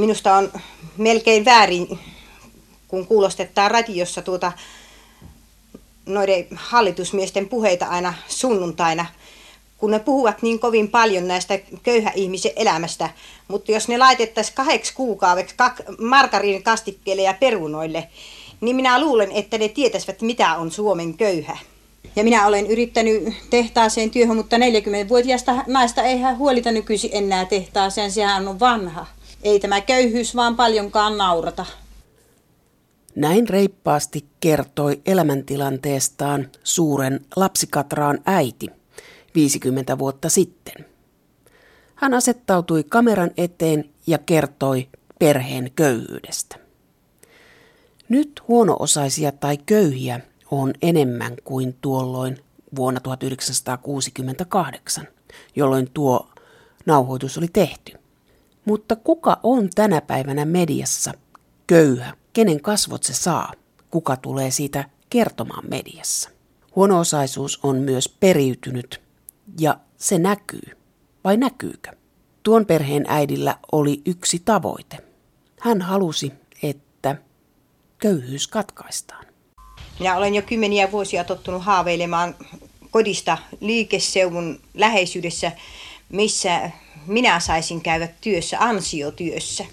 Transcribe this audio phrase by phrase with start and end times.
[0.00, 0.52] minusta on
[0.96, 1.98] melkein väärin,
[2.88, 4.52] kun kuulostetaan radiossa tuota
[6.06, 9.06] noiden hallitusmiesten puheita aina sunnuntaina,
[9.78, 13.10] kun ne puhuvat niin kovin paljon näistä köyhä ihmisen elämästä,
[13.48, 15.54] mutta jos ne laitettaisiin kahdeksi kuukaudeksi
[15.98, 18.08] margariinin kastikkeelle ja perunoille,
[18.60, 21.58] niin minä luulen, että ne tietäisivät, mitä on Suomen köyhä.
[22.16, 28.12] Ja minä olen yrittänyt tehtaaseen työhön, mutta 40-vuotiaasta naista ei hän huolita nykyisin enää tehtaaseen,
[28.12, 29.06] sehän on vanha.
[29.42, 31.66] Ei tämä köyhyys vaan paljonkaan naurata.
[33.14, 38.66] Näin reippaasti kertoi elämäntilanteestaan suuren lapsikatraan äiti
[39.34, 40.84] 50 vuotta sitten.
[41.94, 44.88] Hän asettautui kameran eteen ja kertoi
[45.18, 46.56] perheen köyhyydestä.
[48.08, 52.38] Nyt huono-osaisia tai köyhiä on enemmän kuin tuolloin
[52.76, 55.08] vuonna 1968,
[55.56, 56.30] jolloin tuo
[56.86, 57.92] nauhoitus oli tehty.
[58.68, 61.14] Mutta kuka on tänä päivänä mediassa
[61.66, 62.16] köyhä?
[62.32, 63.52] Kenen kasvot se saa?
[63.90, 66.30] Kuka tulee siitä kertomaan mediassa?
[66.76, 69.00] Huono-osaisuus on myös periytynyt
[69.60, 70.76] ja se näkyy.
[71.24, 71.92] Vai näkyykö?
[72.42, 74.98] Tuon perheen äidillä oli yksi tavoite.
[75.60, 76.32] Hän halusi,
[76.62, 77.16] että
[77.98, 79.26] köyhyys katkaistaan.
[79.98, 82.34] Minä olen jo kymmeniä vuosia tottunut haaveilemaan
[82.90, 85.52] kodista liikeseuvun läheisyydessä,
[86.08, 86.70] missä
[87.08, 89.64] minä saisin käydä työssä, ansiotyössä.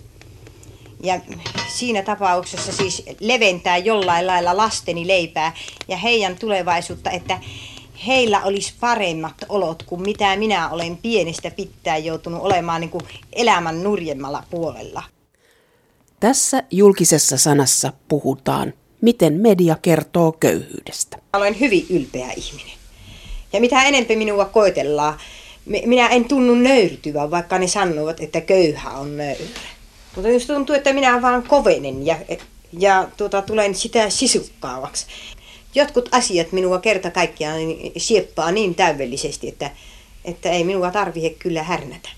[1.03, 1.19] Ja
[1.67, 5.53] siinä tapauksessa siis leventää jollain lailla lasteni leipää
[5.87, 7.39] ja heidän tulevaisuutta, että
[8.07, 13.83] heillä olisi paremmat olot kuin mitä minä olen pienestä pitäen joutunut olemaan niin kuin elämän
[13.83, 15.03] nurjemmalla puolella.
[16.19, 21.17] Tässä julkisessa sanassa puhutaan miten media kertoo köyhyydestä.
[21.33, 22.77] Olen hyvin ylpeä ihminen.
[23.53, 25.19] Ja mitä enemmän minua koetellaan,
[25.65, 29.45] minä en tunnu nöyrtyä, vaikka ne sanovat, että köyhä on nöyrä.
[30.15, 32.17] Mutta jos tuntuu, että minä vaan kovenen ja,
[32.79, 35.05] ja tuota, tulen sitä sisukkaavaksi.
[35.75, 37.59] Jotkut asiat minua kerta kaikkiaan
[37.97, 39.71] sieppaa niin täydellisesti, että,
[40.25, 42.09] että ei minua tarvitse kyllä härnätä.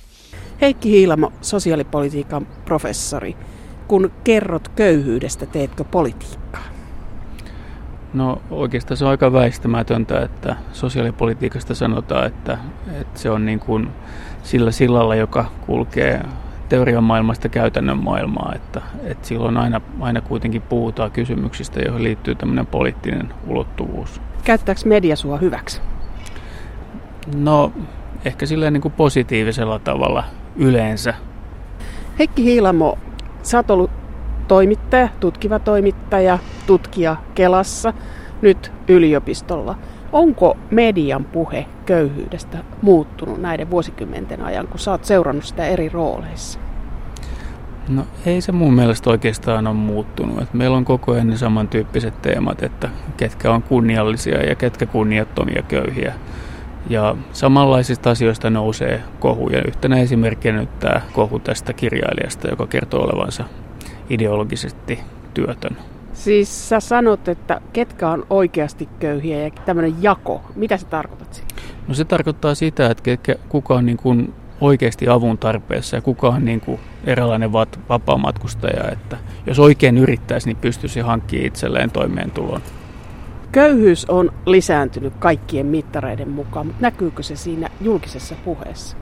[0.62, 3.36] Heikki Hiilamo, sosiaalipolitiikan professori.
[3.88, 6.77] Kun kerrot köyhyydestä, teetkö politiikkaa?
[8.18, 12.58] No oikeastaan se on aika väistämätöntä, että sosiaalipolitiikasta sanotaan, että,
[13.02, 13.90] että se on niin kuin
[14.44, 16.22] sillä sillalla, joka kulkee
[16.70, 22.66] teorian maailmasta käytännön maailmaa, että, että silloin aina, aina kuitenkin puhutaan kysymyksistä, joihin liittyy tämmöinen
[22.66, 24.22] poliittinen ulottuvuus.
[24.44, 25.82] Käyttääkö media sua hyväksi?
[27.36, 27.74] No
[28.26, 30.24] ehkä silleen niin kuin positiivisella tavalla
[30.56, 31.14] yleensä.
[32.20, 32.98] Heikki Hiilamo,
[33.44, 33.92] sä oot ollut
[34.48, 37.94] toimittaja, tutkiva toimittaja, tutkija Kelassa,
[38.42, 39.76] nyt yliopistolla.
[40.12, 46.60] Onko median puhe köyhyydestä muuttunut näiden vuosikymmenten ajan, kun sä oot seurannut sitä eri rooleissa?
[47.90, 50.42] No ei se mun mielestä oikeastaan ole muuttunut.
[50.42, 55.62] Et meillä on koko ajan ne samantyyppiset teemat, että ketkä on kunniallisia ja ketkä kunniattomia
[55.62, 56.14] köyhiä.
[56.90, 59.50] Ja samanlaisista asioista nousee kohu.
[59.50, 63.44] Ja yhtenä esimerkkinä nyt tämä kohu tästä kirjailijasta, joka kertoo olevansa
[64.10, 65.00] ideologisesti
[65.34, 65.78] työtön.
[66.18, 71.50] Siis sä sanot, että ketkä on oikeasti köyhiä ja tämmöinen jako, mitä sä tarkoitat siinä?
[71.88, 76.28] No se tarkoittaa sitä, että ketkä, kuka on niin kuin oikeasti avun tarpeessa ja kuka
[76.28, 77.52] on niin kuin eräänlainen
[77.90, 78.92] vapaamatkustaja.
[78.92, 82.62] Että jos oikein yrittäisi, niin pystyisi hankkimaan itselleen toimeentulon.
[83.52, 88.98] Köyhyys on lisääntynyt kaikkien mittareiden mukaan, mutta näkyykö se siinä julkisessa puheessa?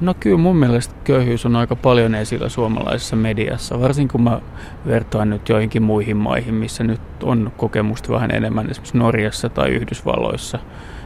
[0.00, 4.40] No kyllä mun mielestä köyhyys on aika paljon esillä suomalaisessa mediassa, varsinkin kun mä
[4.86, 10.58] vertaan nyt joihinkin muihin maihin, missä nyt on kokemusta vähän enemmän, esimerkiksi Norjassa tai Yhdysvalloissa.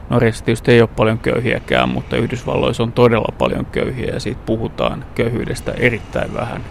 [0.09, 5.05] Norjassa tietysti ei ole paljon köyhiäkään, mutta Yhdysvalloissa on todella paljon köyhiä ja siitä puhutaan
[5.15, 6.61] köyhyydestä erittäin vähän.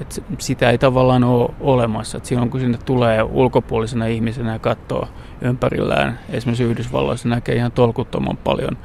[0.00, 2.18] Et sitä ei tavallaan ole olemassa.
[2.18, 5.08] Et silloin kun sinne tulee ulkopuolisena ihmisenä ja katsoo
[5.40, 8.76] ympärillään, esimerkiksi Yhdysvalloissa näkee ihan tolkuttoman paljon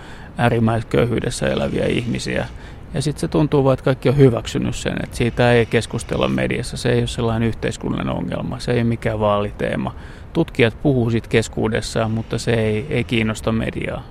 [0.41, 2.47] äärimmäisessä köyhyydessä eläviä ihmisiä.
[2.93, 6.77] Ja sitten se tuntuu vaan, että kaikki on hyväksynyt sen, että siitä ei keskustella mediassa.
[6.77, 9.95] Se ei ole sellainen yhteiskunnallinen ongelma, se ei ole mikään vaaliteema.
[10.33, 14.03] Tutkijat puhuu siitä keskuudessaan, mutta se ei, ei kiinnosta mediaa.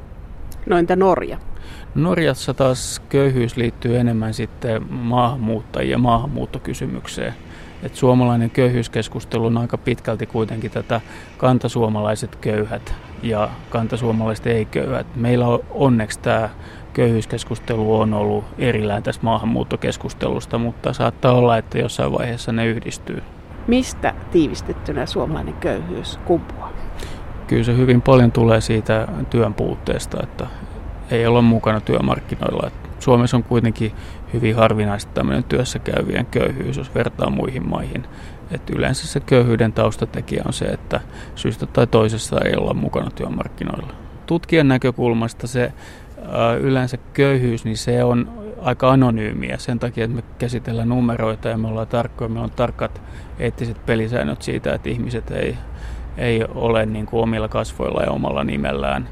[0.66, 1.38] No entä Norja?
[1.94, 7.34] Norjassa taas köyhyys liittyy enemmän sitten maahanmuuttajien ja maahanmuuttokysymykseen.
[7.82, 11.00] Et suomalainen köyhyyskeskustelu on aika pitkälti kuitenkin tätä
[11.38, 15.06] kantasuomalaiset köyhät ja kantasuomalaiset ei-köyhät.
[15.16, 16.48] Meillä on onneksi tämä
[16.92, 23.22] köyhyyskeskustelu on ollut erillään tästä maahanmuuttokeskustelusta, mutta saattaa olla, että jossain vaiheessa ne yhdistyy.
[23.66, 26.72] Mistä tiivistettynä suomalainen köyhyys kumpuaa?
[27.46, 30.46] Kyllä se hyvin paljon tulee siitä työn puutteesta, että
[31.10, 32.70] ei olla mukana työmarkkinoilla.
[32.98, 33.92] Suomessa on kuitenkin
[34.32, 38.04] hyvin harvinaista tämmöinen työssä käyvien köyhyys, jos vertaa muihin maihin.
[38.50, 41.00] Et yleensä se köyhyyden taustatekijä on se, että
[41.34, 43.92] syystä tai toisesta ei olla mukana työmarkkinoilla.
[44.26, 45.72] Tutkijan näkökulmasta se
[46.60, 48.32] yleensä köyhyys, niin se on
[48.62, 53.02] aika anonyymiä sen takia, että me käsitellään numeroita ja me ollaan tarkkoja, meillä on tarkat
[53.38, 55.56] eettiset pelisäännöt siitä, että ihmiset ei,
[56.18, 59.08] ei ole niin kuin omilla kasvoilla ja omalla nimellään.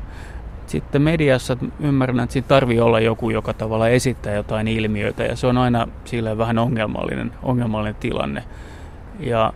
[0.69, 5.47] Sitten mediassa ymmärrän, että siinä tarvii olla joku, joka tavalla esittää jotain ilmiöitä ja se
[5.47, 8.45] on aina sille vähän ongelmallinen, ongelmallinen tilanne.
[9.21, 9.53] Ja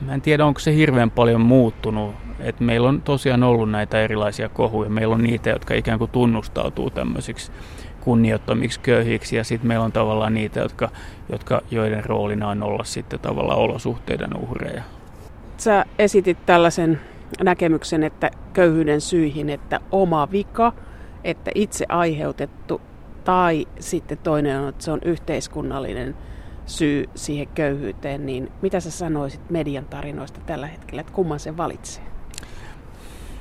[0.00, 2.14] mä en tiedä, onko se hirveän paljon muuttunut.
[2.40, 4.90] Et meillä on tosiaan ollut näitä erilaisia kohuja.
[4.90, 7.52] Meillä on niitä, jotka ikään kuin tunnustautuu tämmöisiksi
[8.00, 10.88] kunniottomiksi köyhiksi ja sitten meillä on tavallaan niitä, jotka,
[11.28, 14.82] jotka, joiden roolina on olla sitten tavallaan olosuhteiden uhreja.
[15.56, 17.00] Sä esitit tällaisen
[17.40, 20.72] näkemyksen, että köyhyyden syihin, että oma vika,
[21.24, 22.80] että itse aiheutettu
[23.24, 26.16] tai sitten toinen on, että se on yhteiskunnallinen
[26.66, 32.04] syy siihen köyhyyteen, niin mitä sä sanoisit median tarinoista tällä hetkellä, että kumman se valitsee?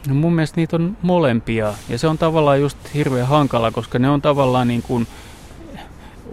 [0.07, 4.09] No mun mielestä niitä on molempia ja se on tavallaan just hirveän hankala, koska ne
[4.09, 5.07] on tavallaan niin kuin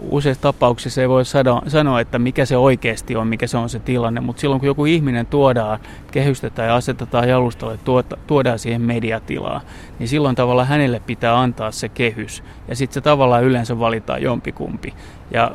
[0.01, 1.23] useissa tapauksissa ei voi
[1.67, 4.85] sanoa, että mikä se oikeasti on, mikä se on se tilanne, mutta silloin kun joku
[4.85, 5.79] ihminen tuodaan,
[6.11, 7.79] kehystetään ja asetetaan jalustalle,
[8.27, 9.61] tuodaan siihen mediatilaa,
[9.99, 14.93] niin silloin tavallaan hänelle pitää antaa se kehys ja sitten se tavallaan yleensä valitaan jompikumpi.
[15.31, 15.51] Ja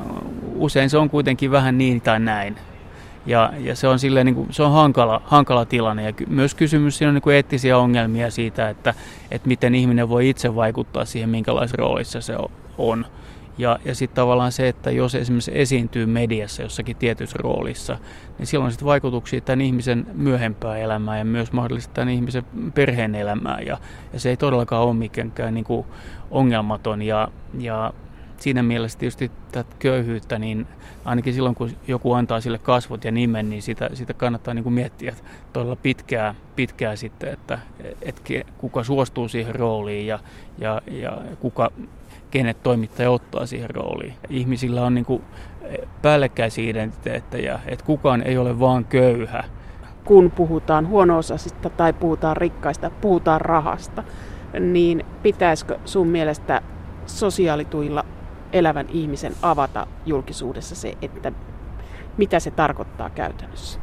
[0.54, 2.56] usein se on kuitenkin vähän niin tai näin.
[3.26, 6.98] Ja, ja se on, silleen, niin kuin, se on hankala, hankala tilanne ja myös kysymys
[6.98, 8.94] siinä on niin kuin eettisiä ongelmia siitä, että,
[9.30, 12.36] että miten ihminen voi itse vaikuttaa siihen, minkälaisessa roolissa se
[12.78, 13.06] on.
[13.58, 17.98] Ja, ja sitten tavallaan se, että jos esimerkiksi esiintyy mediassa jossakin tietyssä roolissa,
[18.38, 23.60] niin silloin sitten vaikutuksia tämän ihmisen myöhempää elämää ja myös mahdollisesti tämän ihmisen perheen elämää.
[23.60, 23.78] Ja,
[24.12, 25.86] ja se ei todellakaan ole mikään niin kuin
[26.30, 27.02] ongelmaton.
[27.02, 27.28] Ja,
[27.58, 27.92] ja
[28.36, 30.66] siinä mielessä tietysti tätä köyhyyttä, niin
[31.04, 34.74] ainakin silloin kun joku antaa sille kasvot ja nimen, niin sitä, sitä kannattaa niin kuin
[34.74, 35.14] miettiä
[35.52, 37.58] todella pitkää, pitkää sitten, että,
[38.02, 38.22] että
[38.58, 40.18] kuka suostuu siihen rooliin ja,
[40.58, 41.70] ja, ja kuka,
[42.34, 44.14] kenet toimittaja ottaa siihen rooliin.
[44.28, 45.22] Ihmisillä on niin
[46.02, 49.44] päällekkäisiä identiteettejä, että kukaan ei ole vaan köyhä.
[50.04, 54.02] Kun puhutaan huono-osaisista tai puhutaan rikkaista, puhutaan rahasta,
[54.60, 56.62] niin pitäisikö sun mielestä
[57.06, 58.04] sosiaalituilla
[58.52, 61.32] elävän ihmisen avata julkisuudessa se, että
[62.16, 63.80] mitä se tarkoittaa käytännössä?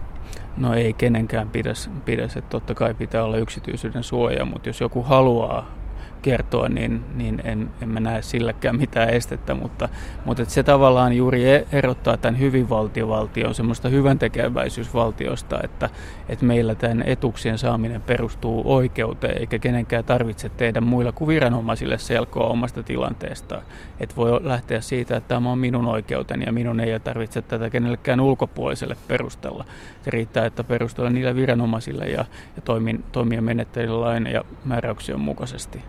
[0.57, 1.73] No ei kenenkään pidä,
[2.05, 5.80] pidä että totta kai pitää olla yksityisyyden suoja, mutta jos joku haluaa
[6.21, 9.89] kertoa, niin, niin en, en mä näe silläkään mitään estettä, mutta,
[10.25, 15.89] mutta se tavallaan juuri e-, erottaa tämän hyvinvaltiovaltion semmoista hyvän tekeväisyysvaltiosta, että,
[16.29, 22.47] että meillä tämän etuksien saaminen perustuu oikeuteen, eikä kenenkään tarvitse tehdä muilla kuin viranomaisille selkoa
[22.47, 23.61] omasta tilanteesta.
[23.99, 28.19] Että voi lähteä siitä, että tämä on minun oikeuteni ja minun ei tarvitse tätä kenellekään
[28.19, 29.65] ulkopuoliselle perustella.
[30.01, 32.25] Se riittää, että perustella niillä viranomaisille ja,
[32.55, 35.83] ja toimin, toimia menettelyllä lain ja määräyksien mukaisesti.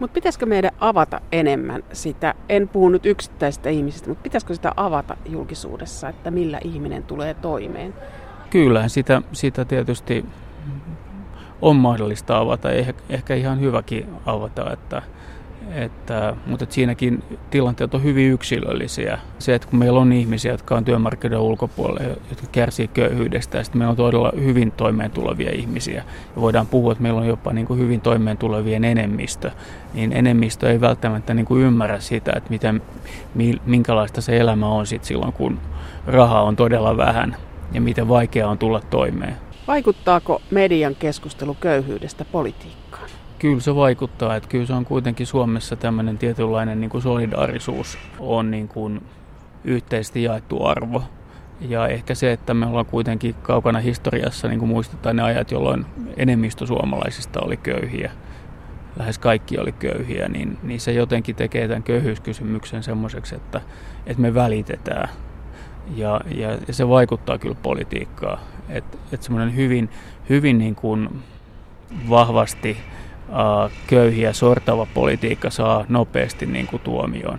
[0.00, 5.16] Mutta pitäisikö meidän avata enemmän sitä, en puhu nyt yksittäisistä ihmisistä, mutta pitäisikö sitä avata
[5.26, 7.94] julkisuudessa, että millä ihminen tulee toimeen?
[8.50, 10.24] Kyllä, sitä, sitä tietysti
[11.62, 12.68] on mahdollista avata,
[13.08, 15.02] ehkä ihan hyväkin avata, että
[15.74, 19.18] että, mutta että siinäkin tilanteet on hyvin yksilöllisiä.
[19.38, 23.78] Se, että kun meillä on ihmisiä, jotka on työmarkkinoiden ulkopuolella, jotka kärsii köyhyydestä, ja sitten
[23.78, 26.04] meillä on todella hyvin toimeentulevia ihmisiä,
[26.36, 29.50] ja voidaan puhua, että meillä on jopa niin kuin hyvin toimeentulevien enemmistö,
[29.94, 32.82] niin enemmistö ei välttämättä niin kuin ymmärrä sitä, että miten,
[33.66, 35.58] minkälaista se elämä on sit silloin, kun
[36.06, 37.36] rahaa on todella vähän,
[37.72, 39.36] ja miten vaikea on tulla toimeen.
[39.68, 42.85] Vaikuttaako median keskustelu köyhyydestä politiikkaan?
[43.38, 48.50] Kyllä se vaikuttaa, että kyllä se on kuitenkin Suomessa tämmöinen tietynlainen niin kuin solidaarisuus on
[48.50, 49.02] niin kuin
[49.64, 51.02] yhteisesti jaettu arvo.
[51.60, 55.86] Ja ehkä se, että me ollaan kuitenkin kaukana historiassa, niin kuin muistetaan ne ajat, jolloin
[56.16, 58.12] enemmistö suomalaisista oli köyhiä,
[58.98, 63.60] lähes kaikki oli köyhiä, niin, niin se jotenkin tekee tämän köyhyyskysymyksen semmoiseksi, että,
[64.06, 65.08] että me välitetään.
[65.94, 68.38] Ja, ja, ja se vaikuttaa kyllä politiikkaan.
[68.68, 69.88] Että et semmoinen hyvin,
[70.28, 71.22] hyvin niin kuin
[72.10, 72.76] vahvasti
[73.86, 77.38] köyhiä sortava politiikka saa nopeasti niin kuin tuomioon.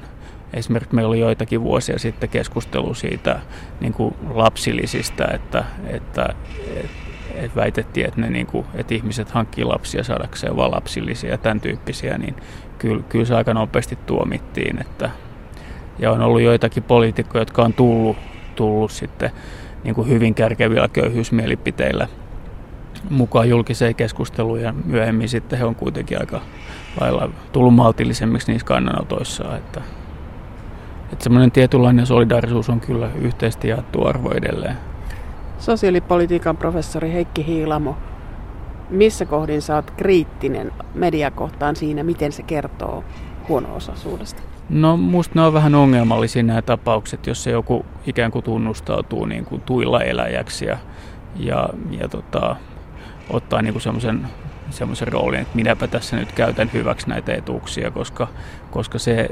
[0.53, 3.39] Esimerkiksi meillä oli joitakin vuosia sitten keskustelu siitä
[3.79, 6.36] niin kuin lapsilisistä, että, että,
[7.36, 11.62] että, väitettiin, että, ne, niin kuin, että ihmiset hankkii lapsia saadakseen vain lapsillisia ja tämän
[11.62, 12.36] tyyppisiä, niin
[12.77, 14.82] kyllä, kyllä se aika nopeasti tuomittiin.
[14.82, 15.10] Että,
[16.00, 18.17] ja on ollut joitakin poliitikkoja, jotka on tullut,
[18.56, 19.32] tullut sitten
[19.84, 22.08] niin kuin hyvin kärkevillä köyhyysmielipiteillä
[23.10, 26.42] mukaan julkiseen keskusteluun ja myöhemmin sitten he on kuitenkin aika
[27.01, 29.58] lailla tullut maltillisemmiksi niissä kannanotoissa.
[29.58, 29.82] Että
[31.12, 34.77] että semmoinen tietynlainen solidaarisuus on kyllä yhteisesti jaettu arvo edelleen.
[35.60, 37.98] Sosiaalipolitiikan professori Heikki Hiilamo,
[38.89, 43.04] missä kohdin sä oot kriittinen mediakohtaan siinä, miten se kertoo
[43.50, 44.42] huono-osaisuudesta?
[44.70, 49.46] No musta ne on vähän ongelmallisia nämä tapaukset, jos se joku ikään kuin tunnustautuu niin
[49.46, 50.77] kuin tuilla eläjäksi ja,
[51.36, 52.56] ja, ja tota,
[53.29, 54.27] ottaa niin semmoisen
[54.69, 58.27] semmoisen roolin, että minäpä tässä nyt käytän hyväksi näitä etuuksia, koska,
[58.72, 59.29] koska se,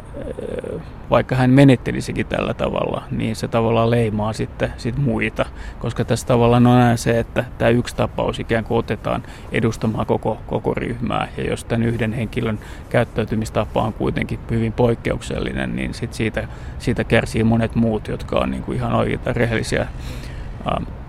[1.10, 5.46] vaikka hän menettelisikin tällä tavalla, niin se tavallaan leimaa sitten sit muita,
[5.80, 10.38] koska tässä tavallaan on aina se, että tämä yksi tapaus ikään kuin otetaan edustamaan koko,
[10.48, 12.60] koko ryhmää, ja jos tämän yhden henkilön
[12.90, 16.48] käyttäytymistapa on kuitenkin hyvin poikkeuksellinen, niin sit siitä,
[16.80, 19.88] siitä kärsii monet muut, jotka on niin kuin ihan oikeita rehellisiä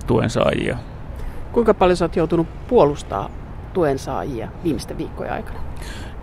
[0.06, 0.76] tuen saajia.
[1.56, 3.30] Kuinka paljon sä oot joutunut puolustaa
[3.72, 5.58] tuen saajia viimeisten viikkojen aikana?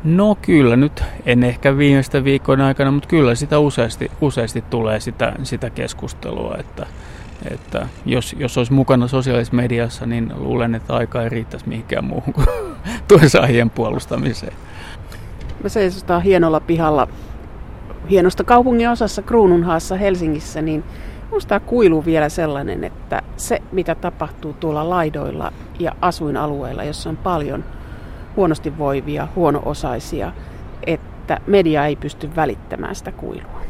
[0.04, 5.34] No kyllä, nyt en ehkä viimeisten viikkojen aikana, mutta kyllä sitä useasti, useasti tulee sitä,
[5.44, 6.86] sitä keskustelua, että,
[7.52, 12.34] että jos, jos olisi mukana sosiaalisessa mediassa, niin luulen, että aika ei riittäisi mihinkään muuhun
[12.34, 12.48] kuin
[13.08, 14.54] tuen saajien puolustamiseen.
[15.64, 17.08] Me seisotaan hienolla pihalla
[18.10, 20.84] hienosta kaupungin osassa Kruununhaassa Helsingissä, niin
[21.34, 27.64] Minusta kuilu vielä sellainen, että se mitä tapahtuu tuolla laidoilla ja asuinalueilla, jossa on paljon
[28.36, 30.32] huonosti voivia, huono-osaisia,
[30.88, 33.62] että media ei pysty välittämään sitä kuilua.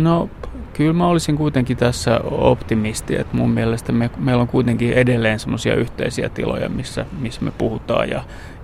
[0.00, 0.30] No
[0.72, 5.74] kyllä mä olisin kuitenkin tässä optimisti, että mun mielestä me, meillä on kuitenkin edelleen semmoisia
[5.74, 8.22] yhteisiä tiloja, missä, missä me puhutaan ja,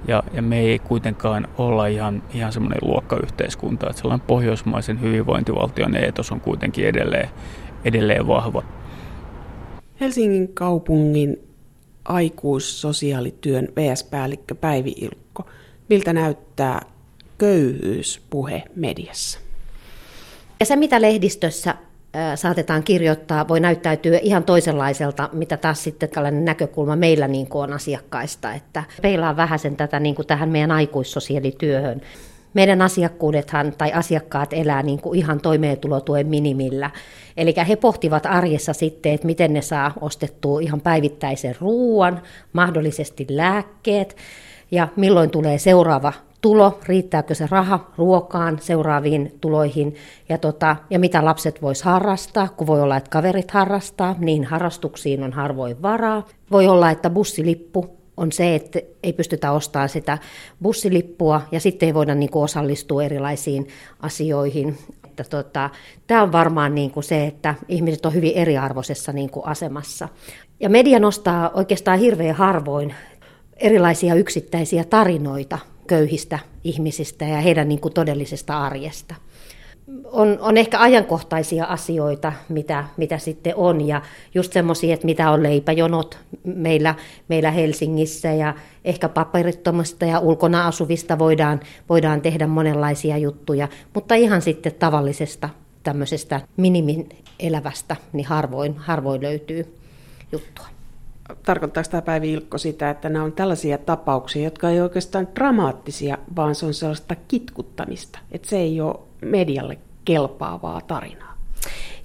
[0.09, 6.33] ja, ja me ei kuitenkaan olla ihan, ihan semmoinen luokkayhteiskunta, että sellainen pohjoismaisen hyvinvointivaltion eetos
[6.33, 7.29] on kuitenkin edelleen,
[7.87, 8.63] edelleen vahva.
[10.01, 11.49] Helsingin kaupungin
[12.05, 15.47] aikuissosiaalityön VS-päällikkö Päivi Ilkko.
[15.89, 16.83] Miltä näyttää
[17.39, 19.41] köyhyyspuhe mediassa?
[20.61, 21.75] Ja se, mitä lehdistössä
[22.35, 27.73] saatetaan kirjoittaa, voi näyttäytyä ihan toisenlaiselta, mitä taas sitten tällainen näkökulma meillä niin kuin on
[27.73, 28.55] asiakkaista.
[28.55, 32.01] Että peilaa vähän sen tätä niin kuin tähän meidän aikuissosiaalityöhön
[32.57, 36.91] meidän asiakkuudethan tai asiakkaat elää niin kuin ihan toimeentulotuen minimillä.
[37.37, 42.23] Eli he pohtivat arjessa sitten, että miten ne saa ostettua ihan päivittäisen ruoan,
[42.53, 44.17] mahdollisesti lääkkeet
[44.71, 49.95] ja milloin tulee seuraava tulo, riittääkö se raha ruokaan seuraaviin tuloihin
[50.29, 55.23] ja, tota, ja mitä lapset vois harrastaa, kun voi olla, että kaverit harrastaa, niin harrastuksiin
[55.23, 56.27] on harvoin varaa.
[56.51, 60.19] Voi olla, että bussilippu on se, että ei pystytä ostamaan sitä
[60.63, 63.69] bussilippua ja sitten ei voida niin kuin osallistua erilaisiin
[64.01, 64.79] asioihin.
[65.05, 65.71] Että tota,
[66.07, 70.09] tämä on varmaan niin kuin se, että ihmiset on hyvin eriarvoisessa niin kuin asemassa.
[70.61, 72.95] Ja media nostaa oikeastaan hirveän harvoin
[73.57, 79.15] erilaisia yksittäisiä tarinoita köyhistä ihmisistä ja heidän niin kuin todellisesta arjesta
[80.05, 84.03] on, on ehkä ajankohtaisia asioita, mitä, mitä sitten on, ja
[84.35, 86.95] just semmoisia, että mitä on leipäjonot meillä,
[87.29, 94.43] meillä Helsingissä, ja ehkä paperittomasta ja ulkona asuvista voidaan, voidaan tehdä monenlaisia juttuja, mutta ihan
[94.43, 95.49] sitten tavallisesta
[95.83, 97.09] tämmöisestä minimin
[97.41, 99.77] elävästä, niin harvoin, harvoin löytyy
[100.33, 100.67] juttua.
[101.43, 106.55] Tarkoittaako tämä Päivi Ilkko sitä, että nämä on tällaisia tapauksia, jotka ei oikeastaan dramaattisia, vaan
[106.55, 111.37] se on sellaista kitkuttamista, että se ei ole medialle kelpaavaa tarinaa.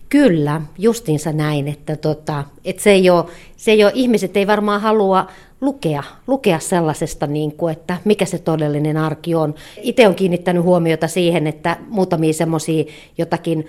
[0.10, 3.26] Kyllä, justinsa näin, että, tota, että se, ei ole,
[3.62, 5.28] se ole, ihmiset ei varmaan halua
[5.62, 9.56] lukea, lukea sellaisesta, niin kuin, että mikä se todellinen arki on.
[9.82, 12.84] Itse olen kiinnittänyt huomiota siihen, että muutamia semmoisia
[13.18, 13.68] jotakin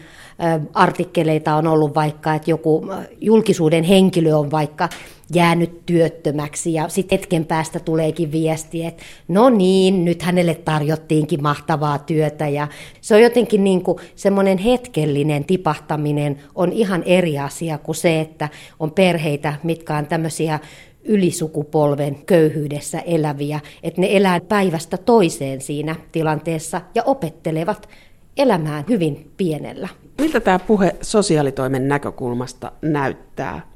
[0.74, 2.86] artikkeleita on ollut vaikka, että joku
[3.20, 4.88] julkisuuden henkilö on vaikka
[5.34, 11.98] jäänyt työttömäksi ja sitten hetken päästä tuleekin viesti, että no niin, nyt hänelle tarjottiinkin mahtavaa
[11.98, 12.68] työtä ja
[13.00, 18.48] se on jotenkin niin kuin semmoinen hetkellinen tipahtaminen on ihan eri asia kuin se, että
[18.80, 20.58] on perheitä, mitkä on tämmöisiä
[21.04, 27.88] ylisukupolven köyhyydessä eläviä, että ne elää päivästä toiseen siinä tilanteessa ja opettelevat
[28.36, 29.88] elämään hyvin pienellä.
[30.18, 33.72] Miltä tämä puhe sosiaalitoimen näkökulmasta näyttää?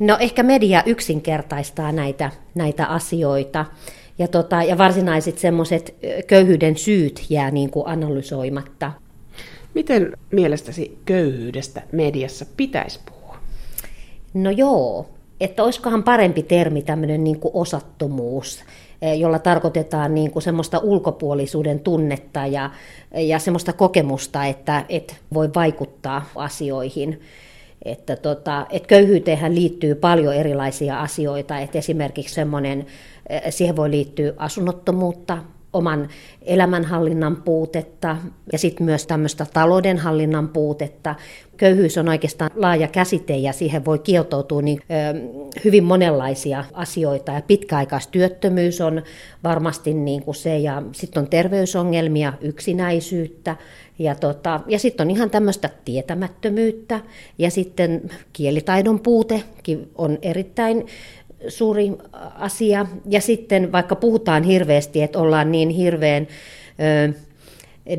[0.00, 3.64] No ehkä media yksinkertaistaa näitä, näitä asioita
[4.18, 5.94] ja, tota, ja varsinaiset semmoiset
[6.26, 8.92] köyhyyden syyt jää niin kuin analysoimatta.
[9.74, 13.38] Miten mielestäsi köyhyydestä mediassa pitäisi puhua?
[14.34, 15.06] No joo,
[15.40, 18.64] että olisikohan parempi termi tämmöinen niin kuin osattomuus,
[19.02, 22.70] eh, jolla tarkoitetaan niin kuin semmoista ulkopuolisuuden tunnetta ja,
[23.14, 27.20] ja semmoista kokemusta, että, että voi vaikuttaa asioihin.
[27.84, 32.86] Että tota, että köyhyyteen liittyy paljon erilaisia asioita, että esimerkiksi semmoinen,
[33.28, 35.38] eh, siihen voi liittyä asunnottomuutta,
[35.76, 36.08] oman
[36.42, 38.16] elämänhallinnan puutetta
[38.52, 41.14] ja sitten myös tämmöistä taloudenhallinnan puutetta.
[41.56, 44.94] Köyhyys on oikeastaan laaja käsite ja siihen voi kietoutua niin, ö,
[45.64, 47.32] hyvin monenlaisia asioita.
[47.32, 49.02] Ja pitkäaikaistyöttömyys on
[49.44, 53.56] varmasti niin kuin se ja sitten on terveysongelmia, yksinäisyyttä
[53.98, 57.00] ja, tota, ja sitten on ihan tämmöistä tietämättömyyttä
[57.38, 60.86] ja sitten kielitaidon puutekin on erittäin
[61.48, 61.92] suuri
[62.34, 62.86] asia.
[63.08, 66.26] Ja sitten vaikka puhutaan hirveästi, että ollaan niin hirveän
[66.80, 67.12] ö,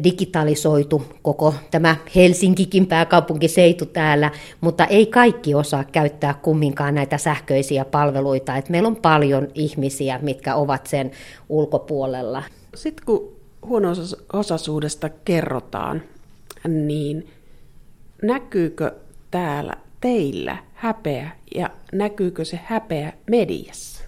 [0.04, 8.58] digitalisoitu koko tämä Helsinkikin pääkaupunkiseitu täällä, mutta ei kaikki osaa käyttää kumminkaan näitä sähköisiä palveluita.
[8.58, 11.12] Et meillä on paljon ihmisiä, mitkä ovat sen
[11.50, 12.44] ulkopuolella.
[12.76, 16.02] Sitten kun huono-osaisuudesta kerrotaan,
[16.68, 17.28] niin
[18.22, 18.92] näkyykö
[19.32, 24.04] täällä teillä häpeä ja näkyykö se häpeä mediassa?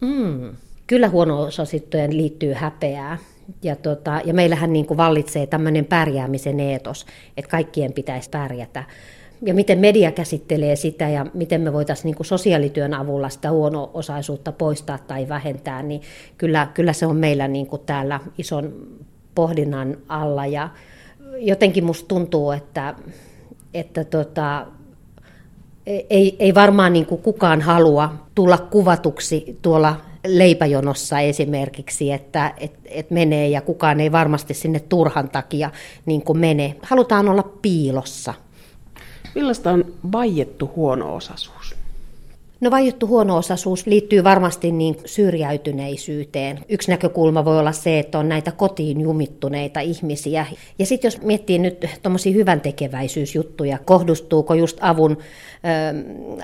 [0.00, 0.56] Mm.
[0.86, 3.18] Kyllä huono-osaisittojen liittyy häpeää.
[3.62, 8.84] Ja, tota, ja meillähän niin kuin vallitsee tämmöinen pärjäämisen eetos, että kaikkien pitäisi pärjätä.
[9.42, 14.98] Ja miten media käsittelee sitä ja miten me voitaisiin niin sosiaalityön avulla sitä huono-osaisuutta poistaa
[14.98, 16.00] tai vähentää, niin
[16.38, 18.72] kyllä, kyllä se on meillä niin kuin täällä ison
[19.34, 20.46] pohdinnan alla.
[20.46, 20.68] Ja
[21.38, 22.94] jotenkin musta tuntuu, että,
[23.74, 24.66] että tota,
[26.10, 33.10] ei, ei varmaan niin kuin kukaan halua tulla kuvatuksi tuolla leipäjonossa esimerkiksi, että et, et
[33.10, 35.70] menee ja kukaan ei varmasti sinne turhan takia
[36.06, 36.76] niin kuin mene.
[36.82, 38.34] Halutaan olla piilossa.
[39.34, 41.57] Millaista on vaiettu huono-osaisuus?
[42.60, 46.60] No vaiettu huono-osaisuus liittyy varmasti niin syrjäytyneisyyteen.
[46.68, 50.46] Yksi näkökulma voi olla se, että on näitä kotiin jumittuneita ihmisiä.
[50.78, 55.18] Ja sitten jos miettii nyt tuommoisia hyvän tekeväisyysjuttuja, kohdistuuko just avun ö,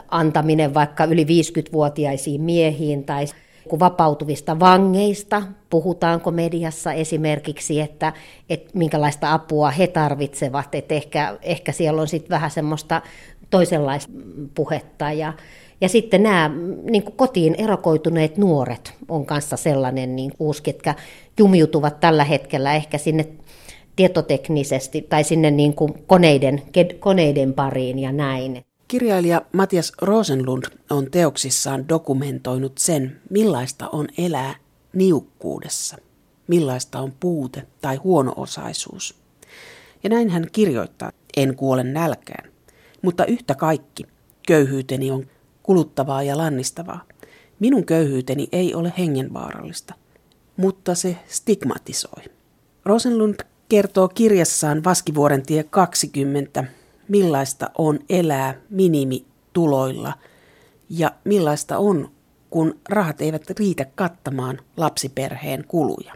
[0.08, 3.26] antaminen vaikka yli 50-vuotiaisiin miehiin tai
[3.68, 8.12] kun vapautuvista vangeista, puhutaanko mediassa esimerkiksi, että,
[8.50, 13.02] että minkälaista apua he tarvitsevat, että ehkä, ehkä siellä on sitten vähän semmoista
[13.50, 14.12] toisenlaista
[14.54, 15.32] puhetta ja,
[15.80, 16.50] ja sitten nämä
[16.90, 20.94] niin kuin kotiin erokoituneet nuoret on kanssa sellainen niin uusi, ketkä
[21.38, 23.28] jumiutuvat tällä hetkellä ehkä sinne
[23.96, 26.62] tietoteknisesti tai sinne niin kuin koneiden,
[27.00, 28.64] koneiden pariin ja näin.
[28.88, 34.54] Kirjailija Matias Rosenlund on teoksissaan dokumentoinut sen, millaista on elää
[34.92, 35.96] niukkuudessa,
[36.48, 39.14] millaista on puute tai huono-osaisuus.
[40.04, 42.50] Ja näin hän kirjoittaa, en kuole nälkään,
[43.02, 44.04] mutta yhtä kaikki,
[44.48, 45.26] köyhyyteni on
[45.64, 47.04] kuluttavaa ja lannistavaa.
[47.60, 49.94] Minun köyhyyteni ei ole hengenvaarallista,
[50.56, 52.24] mutta se stigmatisoi.
[52.84, 53.34] Rosenlund
[53.68, 56.64] kertoo kirjassaan Vaskivuoren tie 20
[57.08, 60.12] millaista on elää minimituloilla
[60.90, 62.10] ja millaista on,
[62.50, 66.14] kun rahat eivät riitä kattamaan lapsiperheen kuluja.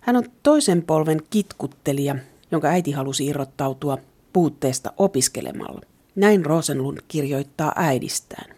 [0.00, 2.16] Hän on toisen polven kitkuttelija,
[2.50, 3.98] jonka äiti halusi irrottautua
[4.32, 5.80] puutteesta opiskelemalla.
[6.14, 8.55] Näin Rosenlund kirjoittaa äidistään.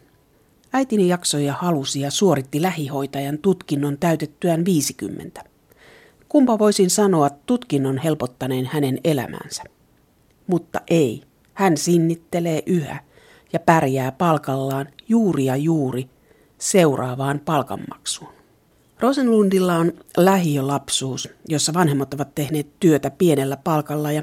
[0.72, 5.44] Äitini jaksoi ja halusi ja suoritti lähihoitajan tutkinnon täytettyään 50.
[6.28, 9.62] Kumpa voisin sanoa tutkinnon helpottaneen hänen elämänsä?
[10.46, 11.22] Mutta ei.
[11.54, 13.00] Hän sinnittelee yhä
[13.52, 16.08] ja pärjää palkallaan juuri ja juuri
[16.58, 18.32] seuraavaan palkanmaksuun.
[19.00, 24.22] Rosenlundilla on lähiölapsuus, jossa vanhemmat ovat tehneet työtä pienellä palkalla ja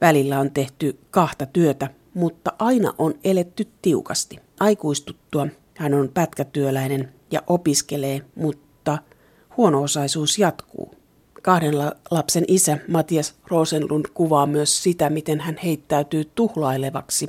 [0.00, 4.38] välillä on tehty kahta työtä, mutta aina on eletty tiukasti.
[4.60, 8.98] Aikuistuttua hän on pätkätyöläinen ja opiskelee, mutta
[9.56, 10.94] huono-osaisuus jatkuu
[11.46, 11.74] kahden
[12.10, 17.28] lapsen isä Matias Rosenlund kuvaa myös sitä, miten hän heittäytyy tuhlailevaksi,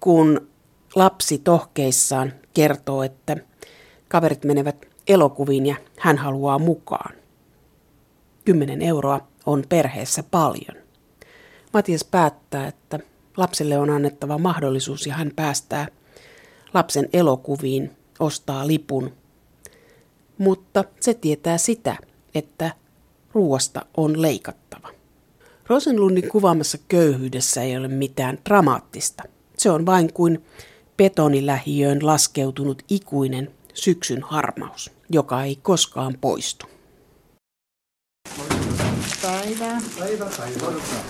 [0.00, 0.48] kun
[0.94, 3.36] lapsi tohkeissaan kertoo, että
[4.08, 7.14] kaverit menevät elokuviin ja hän haluaa mukaan.
[8.44, 10.84] Kymmenen euroa on perheessä paljon.
[11.72, 12.98] Matias päättää, että
[13.36, 15.88] lapselle on annettava mahdollisuus ja hän päästää
[16.74, 19.12] lapsen elokuviin, ostaa lipun.
[20.38, 21.96] Mutta se tietää sitä,
[22.34, 22.74] että
[23.32, 24.88] ruoasta on leikattava.
[25.66, 29.22] Rosenlundin kuvaamassa köyhyydessä ei ole mitään dramaattista.
[29.58, 30.44] Se on vain kuin
[30.96, 36.66] betonilähiöön laskeutunut ikuinen syksyn harmaus, joka ei koskaan poistu.
[39.24, 39.78] Päivää.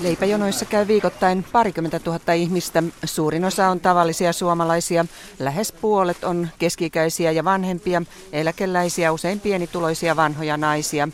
[0.00, 2.82] Leipäjonoissa käy viikoittain parikymmentä tuhatta ihmistä.
[3.04, 5.04] Suurin osa on tavallisia suomalaisia.
[5.38, 11.08] Lähes puolet on keskikäisiä ja vanhempia, eläkeläisiä, usein pienituloisia vanhoja naisia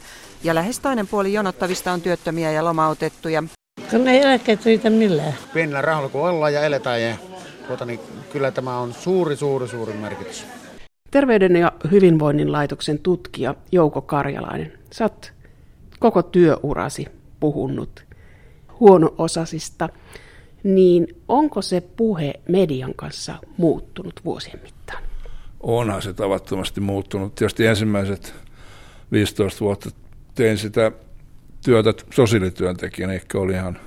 [0.44, 3.42] ja lähes toinen puoli jonottavista on työttömiä ja lomautettuja.
[3.90, 5.34] Kun ei eläkkeet riitä millään.
[5.54, 7.14] Pienellä rahalla kun ollaan ja eletään, ja,
[7.66, 8.00] tuota, niin
[8.32, 10.46] kyllä tämä on suuri, suuri, suuri merkitys.
[11.10, 14.72] Terveyden ja hyvinvoinnin laitoksen tutkija Jouko Karjalainen.
[14.92, 15.32] Sä oot
[16.00, 17.06] koko työurasi
[17.40, 18.04] puhunut
[18.80, 19.88] huono-osasista,
[20.62, 25.02] niin onko se puhe median kanssa muuttunut vuosien mittaan?
[25.60, 27.34] Onhan se tavattomasti muuttunut.
[27.34, 28.34] Tietysti ensimmäiset
[29.12, 29.90] 15 vuotta
[30.34, 30.92] tein sitä
[31.64, 33.78] työtä sosiaalityöntekijänä, ehkä oli ihan,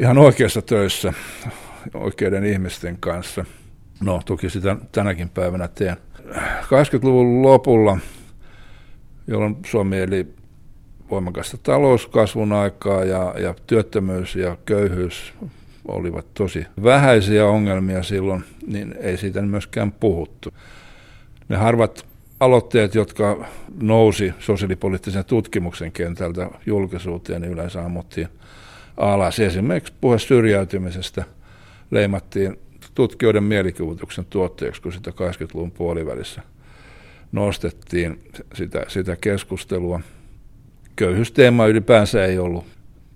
[0.00, 1.12] ihan oikeassa töissä
[1.94, 3.44] oikeiden ihmisten kanssa.
[4.00, 5.96] No, toki sitä tänäkin päivänä teen.
[6.62, 7.98] 80-luvun lopulla,
[9.26, 10.34] jolloin Suomi eli
[11.12, 15.34] voimakasta talouskasvun aikaa ja, ja työttömyys ja köyhyys
[15.88, 20.50] olivat tosi vähäisiä ongelmia silloin, niin ei siitä myöskään puhuttu.
[21.48, 22.06] Ne harvat
[22.40, 23.44] aloitteet, jotka
[23.82, 28.28] nousi sosiaalipoliittisen tutkimuksen kentältä julkisuuteen, niin yleensä ammuttiin
[28.96, 29.40] alas.
[29.40, 31.24] Esimerkiksi puhe syrjäytymisestä
[31.90, 32.58] leimattiin
[32.94, 36.42] tutkijoiden mielikuvituksen tuotteeksi, kun sitä 80-luvun puolivälissä
[37.32, 38.22] nostettiin
[38.54, 40.00] sitä, sitä keskustelua.
[40.96, 42.64] Köyhyysteema ylipäänsä ei ollut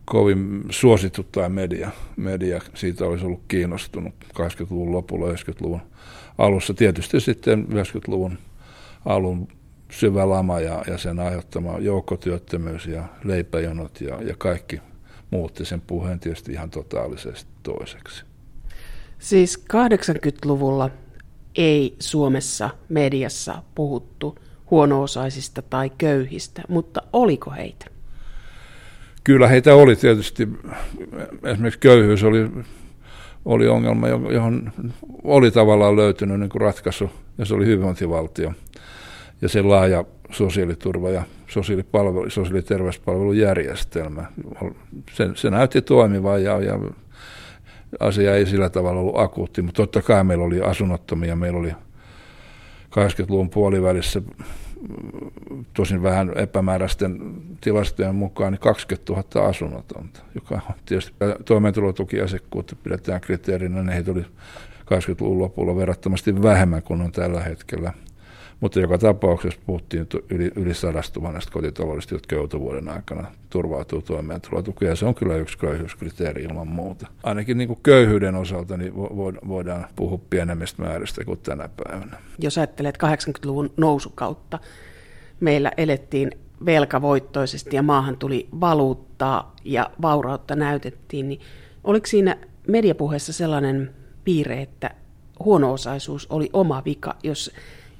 [0.04, 1.90] kovin suosittu tai media.
[2.16, 5.80] Media siitä olisi ollut kiinnostunut 80-luvun lopulla, 90-luvun
[6.38, 6.74] alussa.
[6.74, 8.38] Tietysti sitten 90-luvun
[9.04, 9.48] alun
[9.90, 14.80] syvä lama ja, ja sen aiheuttama joukkotyöttömyys ja leipäjonot ja, ja kaikki
[15.30, 18.24] muutti sen puheen tietysti ihan totaalisesti toiseksi.
[19.18, 20.90] Siis 80-luvulla
[21.54, 24.38] ei Suomessa mediassa puhuttu
[24.70, 27.87] huono-osaisista tai köyhistä, mutta oliko heitä?
[29.24, 30.48] Kyllä heitä oli tietysti.
[31.44, 32.50] Esimerkiksi köyhyys oli,
[33.44, 34.72] oli ongelma, johon
[35.24, 38.52] oli tavallaan löytynyt niin kuin ratkaisu, ja se oli hyvinvointivaltio
[39.42, 44.24] ja sen laaja sosiaaliturva ja sosiaalipalvelu, sosiaali- ja terveyspalvelujärjestelmä.
[45.12, 46.79] Se, se näytti toimivan ja, ja
[48.00, 51.72] asia ei sillä tavalla ollut akuutti, mutta totta kai meillä oli asunnottomia, meillä oli
[52.96, 54.22] 80-luvun puolivälissä
[55.74, 61.12] tosin vähän epämääräisten tilastojen mukaan niin 20 000 asunnotonta, joka on tietysti
[61.44, 64.22] toimeentulotukiasiakkuutta pidetään kriteerinä, niin heitä oli
[64.85, 67.92] 80-luvun lopulla verrattomasti vähemmän kuin on tällä hetkellä–
[68.61, 74.97] mutta joka tapauksessa puhuttiin yli, yli sadasta tuhannesta kotitaloudesta, jotka vuoden aikana turvautuu toimeentulotukeen.
[74.97, 77.07] Se on kyllä yksi köyhyyskriteeri ilman muuta.
[77.23, 78.95] Ainakin niin kuin köyhyyden osalta niin
[79.49, 82.19] voidaan puhua pienemmistä määristä kuin tänä päivänä.
[82.38, 84.59] Jos ajattelet 80-luvun nousukautta,
[85.40, 86.31] meillä elettiin
[86.66, 91.40] velkavoittoisesti ja maahan tuli valuuttaa ja vaurautta näytettiin, niin
[91.85, 92.37] oliko siinä
[92.69, 94.90] mediapuheessa sellainen piirre, että
[95.45, 97.53] huono-osaisuus oli oma vika, jos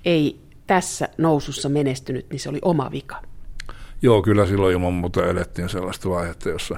[0.05, 3.23] ei tässä nousussa menestynyt, niin se oli oma vika.
[4.03, 6.77] Joo, kyllä silloin ilman muuta elettiin sellaista vaihetta, jossa,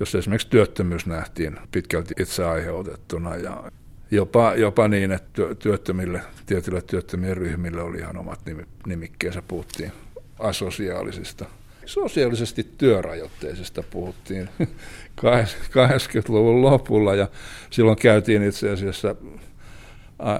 [0.00, 3.70] jossa esimerkiksi työttömyys nähtiin pitkälti itse aiheutettuna ja
[4.10, 8.40] jopa, jopa niin, että työttömille, tietyille työttömien ryhmille oli ihan omat
[8.86, 9.92] nimikkeensä, puhuttiin
[10.38, 11.44] asosiaalisista.
[11.86, 14.48] Sosiaalisesti työrajoitteisesta puhuttiin
[15.20, 17.28] 80-luvun lopulla ja
[17.70, 19.16] silloin käytiin itse asiassa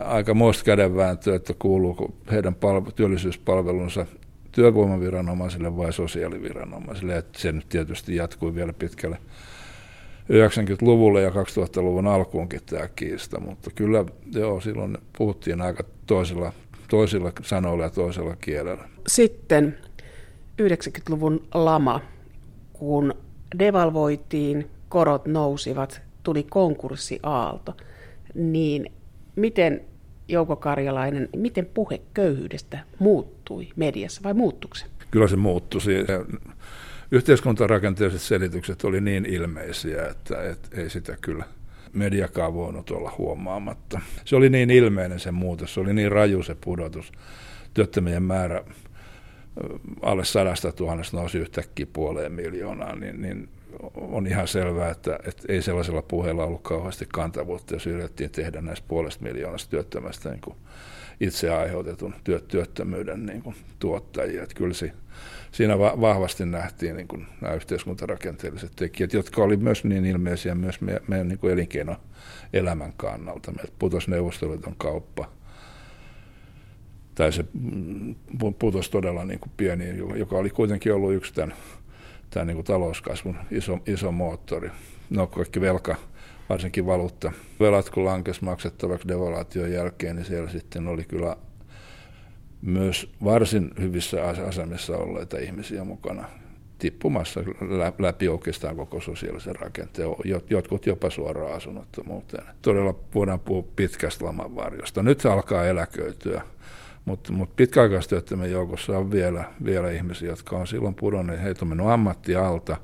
[0.04, 4.06] aika muista kädenvääntöä, että kuuluuko heidän palvelu, työllisyyspalvelunsa
[4.52, 7.16] työvoimaviranomaisille vai sosiaaliviranomaisille.
[7.16, 9.18] Että se nyt tietysti jatkui vielä pitkälle
[10.30, 16.52] 90-luvulle ja 2000-luvun alkuunkin tämä kiista, mutta kyllä joo, silloin puhuttiin aika toisilla,
[16.90, 18.88] toisilla sanoilla ja toisella kielellä.
[19.06, 19.78] Sitten
[20.62, 22.00] 90-luvun lama,
[22.72, 23.14] kun
[23.58, 27.74] devalvoitiin, korot nousivat, tuli konkurssiaalto,
[28.34, 28.92] niin
[29.36, 29.80] miten
[30.28, 34.86] Jouko Karjalainen, miten puhe köyhyydestä muuttui mediassa vai muuttuiko se?
[35.10, 35.80] Kyllä se muuttui.
[37.10, 41.44] Yhteiskuntarakenteelliset selitykset oli niin ilmeisiä, että, että ei sitä kyllä
[41.92, 44.00] mediakaan voinut olla huomaamatta.
[44.24, 47.12] Se oli niin ilmeinen se muutos, se oli niin raju se pudotus.
[47.74, 48.64] Työttömien määrä
[50.02, 53.48] alle sadasta tuhannesta nousi yhtäkkiä puoleen miljoonaan, niin, niin
[53.94, 58.86] on ihan selvää, että, että ei sellaisella puheella ollut kauheasti kantavuutta, jos yritettiin tehdä näistä
[58.88, 60.56] puolesta miljoonasta työttömästä niin kuin
[61.20, 64.42] itse aiheutetun työ, työttömyyden niin kuin tuottajia.
[64.42, 64.92] Että kyllä se,
[65.52, 70.80] siinä va- vahvasti nähtiin niin kuin nämä yhteiskuntarakenteelliset tekijät, jotka oli myös niin ilmeisiä myös
[70.80, 73.52] meidän, meidän niin kuin elinkeinoelämän kannalta.
[73.52, 75.28] Meiltä putosi Neuvostoliiton kauppa,
[77.14, 78.14] tai se mm,
[78.58, 81.56] putosi todella niin kuin pieni, joka oli kuitenkin ollut yksi tämän
[82.30, 84.70] tämä niin kuin talouskasvun iso, iso moottori.
[85.10, 85.96] No kaikki velka,
[86.48, 87.32] varsinkin valuutta.
[87.60, 91.36] Velat kun lankes maksettavaksi devalvaation jälkeen, niin siellä sitten oli kyllä
[92.62, 96.28] myös varsin hyvissä asemissa olleita ihmisiä mukana
[96.78, 97.40] tippumassa
[97.98, 100.08] läpi oikeastaan koko sosiaalisen rakenteen,
[100.50, 102.44] jotkut jopa suoraan asunnottomuuteen.
[102.62, 105.02] Todella voidaan puhua pitkästä laman varjosta.
[105.02, 106.42] Nyt alkaa eläköityä
[107.04, 111.86] Mutta mut pitkäaikaistyöttömien joukossa on vielä, vielä ihmisiä, jotka on silloin pudonneet, heitä on mennyt
[111.86, 112.76] ammatti alta.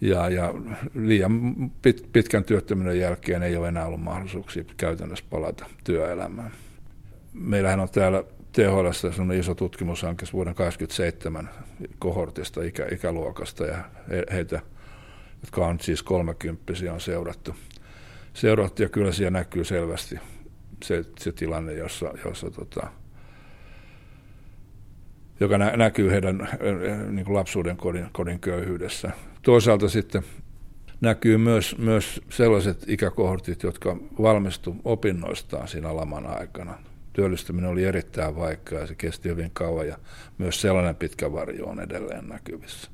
[0.00, 0.54] Ja, ja
[0.94, 6.50] liian pit, pitkän työttömyyden jälkeen ei ole enää ollut mahdollisuuksia käytännössä palata työelämään.
[7.32, 11.50] Meillähän on täällä THL iso tutkimushanke vuoden 1987
[11.98, 13.84] kohortista, ikä, ikäluokasta ja
[14.32, 14.60] heitä,
[15.42, 17.54] jotka on siis kolmekymppisiä, on seurattu.
[18.34, 20.18] Seurattu ja kyllä siellä näkyy selvästi
[20.84, 22.86] se, se tilanne, jossa, jossa tota,
[25.40, 26.48] joka nä, näkyy heidän
[27.10, 29.10] niin kuin lapsuuden kodin, kodin köyhyydessä.
[29.42, 30.22] Toisaalta sitten
[31.00, 36.78] näkyy myös, myös sellaiset ikäkohortit, jotka valmistu opinnoistaan siinä laman aikana.
[37.12, 39.98] Työllistyminen oli erittäin vaikeaa ja se kesti hyvin kauan ja
[40.38, 42.90] myös sellainen pitkä varjo on edelleen näkyvissä.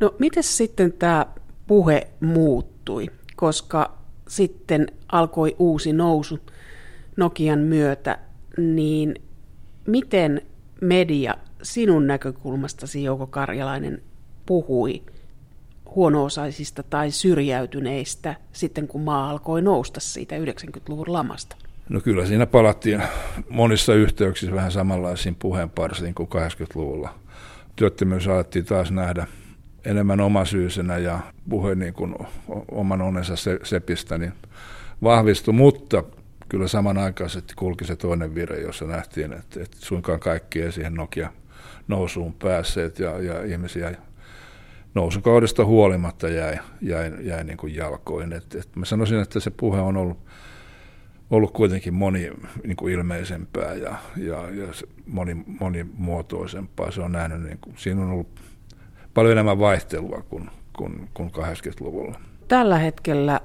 [0.00, 1.26] No miten sitten tämä
[1.66, 6.38] puhe muuttui, koska sitten alkoi uusi nousu
[7.16, 8.18] Nokian myötä,
[8.56, 9.14] niin
[9.86, 10.42] miten
[10.80, 14.02] media sinun näkökulmastasi, Jouko Karjalainen,
[14.46, 15.02] puhui
[15.94, 21.56] huono-osaisista tai syrjäytyneistä sitten, kun maa alkoi nousta siitä 90-luvun lamasta?
[21.88, 23.02] No kyllä siinä palattiin
[23.48, 27.14] monissa yhteyksissä vähän samanlaisiin puheenparsiin kuin 80-luvulla.
[27.76, 29.26] Työttömyys alettiin taas nähdä
[29.84, 32.14] enemmän omasyysenä ja puhe niin kuin
[32.70, 34.32] oman onnensa sepistä niin
[35.02, 36.02] vahvistui, mutta
[36.48, 41.32] kyllä samanaikaisesti kulki se toinen vire, jossa nähtiin, että, että suinkaan kaikki ei siihen Nokia
[41.88, 43.94] nousuun päässeet ja, ja ihmisiä
[44.94, 48.32] nousukaudesta huolimatta jäi, jäi, jäi niin kuin jalkoin.
[48.32, 50.18] Et, et mä sanoisin, että se puhe on ollut,
[51.30, 52.32] ollut kuitenkin moni
[52.64, 54.66] niin kuin ilmeisempää ja, ja, ja
[55.06, 56.90] moni, monimuotoisempaa.
[56.90, 58.40] Se on nähnyt, niin kuin, siinä on ollut
[59.14, 62.20] paljon enemmän vaihtelua kuin, kuin, kuin 80-luvulla.
[62.48, 63.40] Tällä hetkellä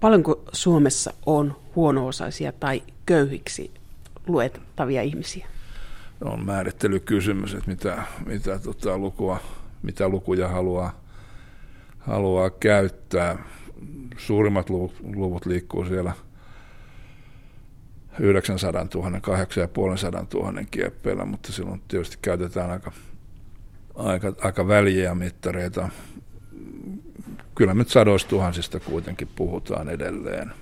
[0.00, 3.70] paljonko Suomessa on huono-osaisia tai köyhiksi
[4.26, 5.46] luettavia ihmisiä?
[6.24, 9.40] On määrittelykysymys, että mitä, mitä, tota, lukua,
[9.82, 11.00] mitä lukuja haluaa,
[11.98, 13.38] haluaa käyttää.
[14.16, 16.12] Suurimmat luvut, luvut liikkuu siellä
[18.18, 22.92] 900 000, 850 000 kieppeillä, mutta silloin tietysti käytetään aika,
[23.94, 25.88] aika, aika väliä mittareita
[27.56, 30.52] kyllä nyt sadoista tuhansista kuitenkin puhutaan edelleen.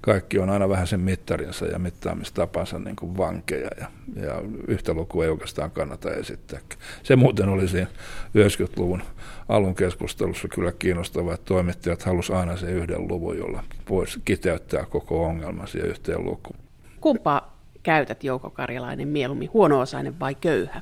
[0.00, 3.86] Kaikki on aina vähän sen mittarinsa ja mittaamistapansa niin kuin vankeja ja,
[4.22, 6.60] ja yhtä lukua ei oikeastaan kannata esittää.
[7.02, 7.86] Se muuten oli siinä
[8.26, 9.02] 90-luvun
[9.48, 15.24] alun keskustelussa kyllä kiinnostavaa, että toimittajat halusivat aina sen yhden luvun, jolla voisi kiteyttää koko
[15.24, 16.58] ongelma siihen yhteen lukuun.
[17.00, 20.80] Kumpaa käytät Jouko Karjalainen mieluummin, huono-osainen vai köyhä?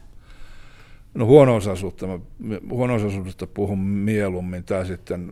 [1.14, 2.06] No huono-osaisuutta,
[2.70, 5.30] huono-osaisuudesta puhun mieluummin tai sitten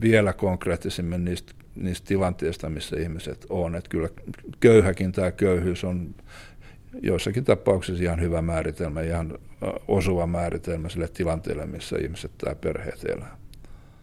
[0.00, 3.74] vielä konkreettisemmin niistä, niistä tilanteista, missä ihmiset on.
[3.74, 4.08] Että kyllä
[4.60, 6.14] köyhäkin tämä köyhyys on
[7.02, 9.38] joissakin tapauksissa ihan hyvä määritelmä, ihan
[9.88, 13.36] osuva määritelmä sille tilanteelle, missä ihmiset tai perheet elää.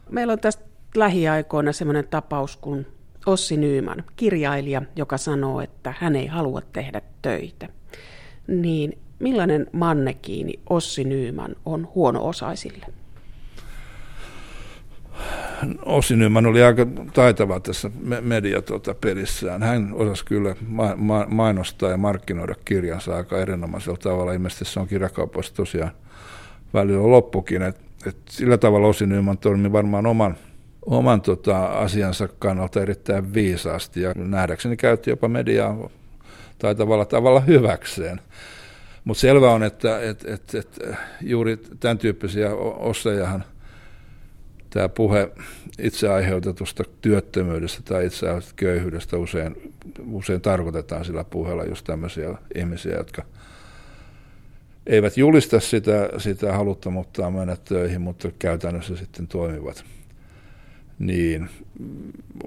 [0.09, 0.63] Meillä on tästä
[0.95, 2.87] lähiaikoina sellainen tapaus kuin
[3.25, 7.69] Ossi Nyyman, kirjailija, joka sanoo, että hän ei halua tehdä töitä.
[8.47, 12.85] Niin millainen mannekiini Ossi Nyyman on huono-osaisille?
[15.85, 19.63] Ossi Nyyman oli aika taitava tässä mediapelissään.
[19.63, 20.55] Hän osasi kyllä
[21.27, 24.33] mainostaa ja markkinoida kirjansa aika erinomaisella tavalla.
[24.33, 25.91] Ilmeisesti se on kirjakaupoissa tosiaan
[26.73, 27.61] välillä loppukin.
[27.61, 30.37] Et, et sillä tavalla Ossi Nyyman toimi varmaan oman,
[30.85, 35.89] oman tota, asiansa kannalta erittäin viisaasti ja nähdäkseni käytti jopa mediaa
[36.59, 38.21] taitavalla tavalla hyväkseen.
[39.07, 40.79] Mutta selvä on, että et, et, et,
[41.21, 43.43] juuri tämän tyyppisiä ossejahan
[44.69, 45.29] tämä puhe
[45.79, 49.73] itse aiheutetusta työttömyydestä tai itse köyhyydestä usein,
[50.11, 53.23] usein tarkoitetaan sillä puheella just tämmöisiä ihmisiä, jotka
[54.87, 59.83] eivät julista sitä, sitä haluttomuuttaan mennä töihin, mutta käytännössä sitten toimivat.
[60.99, 61.49] Niin,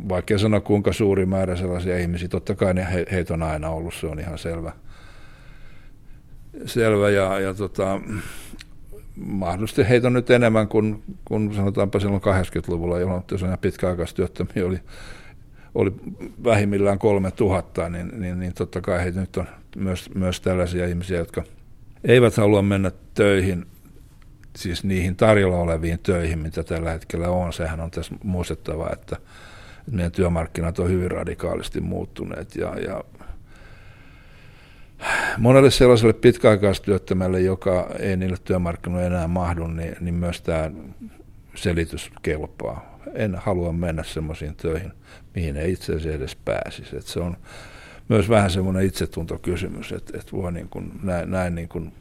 [0.08, 4.06] vaikka sanoa kuinka suuri määrä sellaisia ihmisiä, totta kai ne, heitä on aina ollut, se
[4.06, 4.72] on ihan selvä–
[6.66, 8.00] selvä ja, ja tota,
[9.16, 13.22] mahdollisesti heitä nyt enemmän kuin, kuin sanotaanpa silloin 80-luvulla, jolloin
[13.60, 14.80] pitkäaikaistyöttömiä oli,
[15.74, 15.92] oli
[16.44, 21.42] vähimmillään 3000, niin, niin, niin totta kai heitä nyt on myös, myös tällaisia ihmisiä, jotka
[22.04, 23.66] eivät halua mennä töihin,
[24.56, 27.52] siis niihin tarjolla oleviin töihin, mitä tällä hetkellä on.
[27.52, 29.16] Sehän on tässä muistettava, että
[29.90, 33.04] meidän työmarkkinat on hyvin radikaalisti muuttuneet ja, ja
[35.38, 40.70] monelle sellaiselle pitkäaikaistyöttömälle, joka ei niille työmarkkinoille enää mahdu, niin, niin myös tämä
[41.54, 42.98] selitys kelpaa.
[43.14, 44.92] En halua mennä semmoisiin töihin,
[45.34, 46.96] mihin ei itse asiassa edes pääsisi.
[46.96, 47.36] Et se on
[48.08, 51.92] myös vähän semmoinen itsetuntokysymys, että, että voi niin kuin, näin, näin niin kuin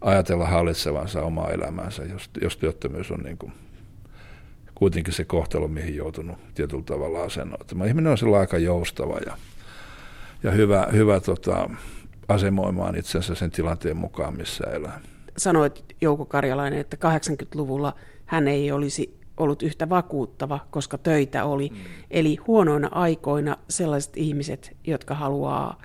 [0.00, 3.52] ajatella hallitsevansa omaa elämäänsä, jos, jos työttömyys on niin kuin
[4.74, 7.88] kuitenkin se kohtalo, mihin joutunut tietyllä tavalla asennoitumaan.
[7.88, 9.36] Ihminen on sillä aika joustava ja,
[10.42, 11.70] ja hyvä, hyvä tota,
[12.28, 15.00] asemoimaan itsensä sen tilanteen mukaan, missä elää.
[15.36, 17.94] Sanoit Jouko Karjalainen, että 80-luvulla
[18.26, 21.68] hän ei olisi ollut yhtä vakuuttava, koska töitä oli.
[21.68, 21.76] Mm.
[22.10, 25.82] Eli huonoina aikoina sellaiset ihmiset, jotka haluaa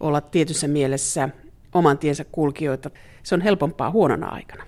[0.00, 1.28] olla tietyssä mielessä
[1.74, 2.90] oman tiensä kulkijoita,
[3.22, 4.64] se on helpompaa huonona aikana.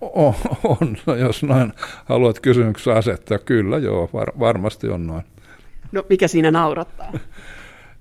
[0.00, 0.96] On, on.
[1.06, 1.72] No, jos noin
[2.04, 5.22] haluat kysymyksen asettaa, kyllä joo, var, varmasti on noin.
[5.92, 7.12] No mikä siinä naurattaa?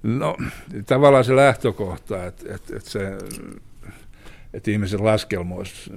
[0.04, 0.38] No
[0.86, 3.18] tavallaan se lähtökohta, että, että, että se
[4.54, 5.94] että ihmisen laskelmoissa,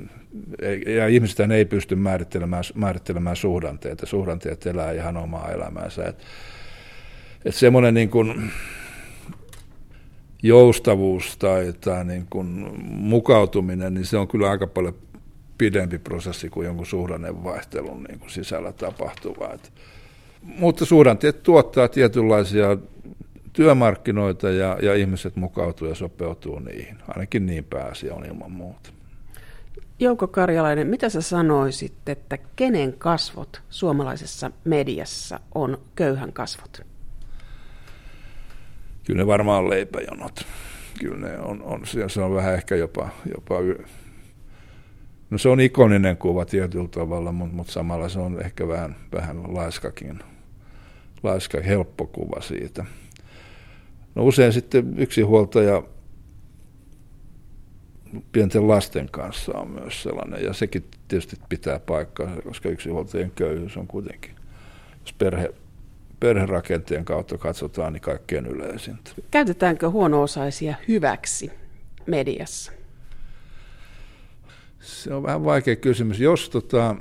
[0.87, 4.07] ja ihmiset ei pysty määrittelemään, määrittelemään suhdanteita.
[4.07, 6.05] Suhdanteet elää ihan omaa elämäänsä.
[6.05, 6.25] Että,
[7.45, 8.51] että semmoinen niin kuin
[10.43, 12.47] joustavuus tai, tai niin kuin
[12.85, 14.95] mukautuminen, niin se on kyllä aika paljon
[15.59, 19.59] pidempi prosessi kuin jonkun suhdannevaihtelun niin kuin sisällä tapahtuva.
[20.43, 22.77] Mutta suhdanteet tuottaa tietynlaisia
[23.53, 26.99] työmarkkinoita ja, ja ihmiset mukautuu ja sopeutuu niihin.
[27.09, 28.91] Ainakin niin pääasia on ilman muuta.
[29.99, 36.81] Jouko Karjalainen, mitä sä sanoisit, että kenen kasvot suomalaisessa mediassa on köyhän kasvot?
[39.07, 40.47] Kyllä ne varmaan leipäjonot.
[41.01, 43.55] Kyllä ne on, on se on vähän ehkä jopa, jopa
[45.31, 49.55] no se on ikoninen kuva tietyllä tavalla, mutta, mutta samalla se on ehkä vähän, vähän
[49.55, 50.19] laiskakin,
[51.23, 52.85] laiska, helppo kuva siitä.
[54.15, 55.83] No usein sitten yksinhuoltaja
[58.33, 63.87] pienten lasten kanssa on myös sellainen, ja sekin tietysti pitää paikkaa, koska yksinhuoltajien köyhyys on
[63.87, 64.35] kuitenkin,
[65.01, 65.55] jos perhe,
[66.21, 69.11] perherakenteen kautta katsotaan, niin kaikkein yleisintä.
[69.31, 71.51] Käytetäänkö huono-osaisia hyväksi
[72.07, 72.73] mediassa?
[74.81, 76.21] Se on vähän vaikea kysymys.
[76.21, 76.97] Jos tota,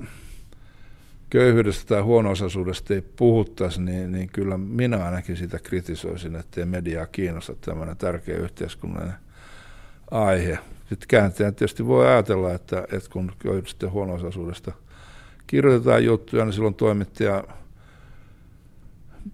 [1.31, 7.55] köyhyydestä tai huono-osaisuudesta ei puhuttaisi, niin, niin kyllä minä ainakin sitä kritisoisin, ettei mediaa kiinnosta
[7.61, 9.17] tämmöinen tärkeä yhteiskunnallinen
[10.11, 10.59] aihe.
[10.89, 14.71] Sitten kääntäjän tietysti voi ajatella, että, että kun köyhyydestä ja huono-osaisuudesta
[15.47, 17.43] kirjoitetaan juttuja, niin silloin toimittaja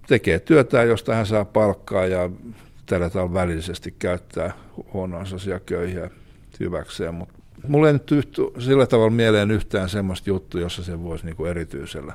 [0.08, 2.30] tekee työtään, josta hän saa palkkaa ja
[2.86, 4.54] tällä tavalla välillisesti käyttää
[4.94, 6.10] huono-osaisia köyhiä
[6.60, 7.37] hyväkseen, mutta
[7.68, 11.50] Mulla ei nyt yhty, sillä tavalla mieleen yhtään semmoista juttua, jossa se voisi niin kuin
[11.50, 12.14] erityisellä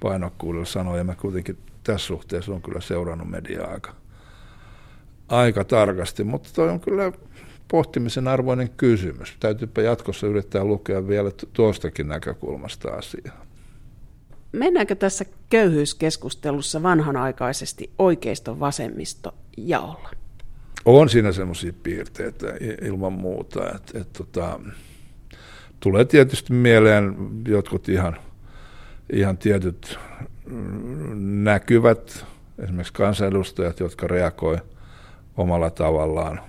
[0.00, 0.96] painokkuudella sanoa.
[0.96, 3.94] Ja mä kuitenkin tässä suhteessa on kyllä seurannut mediaa aika,
[5.28, 7.12] aika tarkasti, mutta toi on kyllä
[7.68, 9.36] pohtimisen arvoinen kysymys.
[9.40, 13.46] Täytyypä jatkossa yrittää lukea vielä tuostakin näkökulmasta asiaa.
[14.52, 20.10] Mennäänkö tässä köyhyyskeskustelussa vanhanaikaisesti oikeiston vasemmisto jaolla?
[20.84, 22.46] On siinä semmoisia piirteitä
[22.82, 24.60] ilman muuta, että, että tota,
[25.80, 27.16] tulee tietysti mieleen
[27.48, 28.16] jotkut ihan,
[29.12, 29.98] ihan tietyt
[31.42, 32.26] näkyvät,
[32.58, 34.58] esimerkiksi kansanedustajat, jotka reagoi
[35.36, 36.40] omalla tavallaan,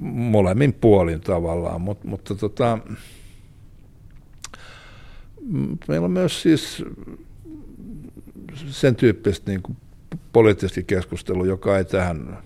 [0.00, 2.78] molemmin puolin tavallaan, Mut, mutta tota,
[5.88, 6.84] meillä on myös siis
[8.66, 9.76] sen tyyppistä niin kuin
[10.32, 12.38] poliittista keskustelua, joka ei tähän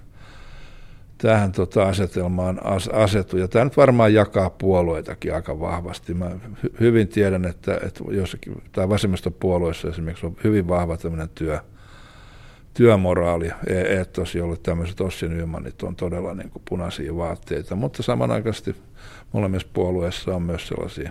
[1.19, 3.37] tähän tota asetelmaan as, asetu.
[3.37, 6.15] Ja tämä nyt varmaan jakaa puolueitakin aika vahvasti.
[6.15, 6.31] Mä
[6.63, 11.59] hy, hyvin tiedän, että, että jossakin, tai vasemmistopuolueissa esimerkiksi on hyvin vahva tämmöinen työ,
[12.75, 17.77] työmoraali, e, etos, jolle tämmöiset Ossin Ymanit on todella niin kuin punaisia vaatteita.
[17.77, 18.77] Mutta samanaikaisesti
[19.33, 21.11] molemmissa puolueissa on myös sellaisia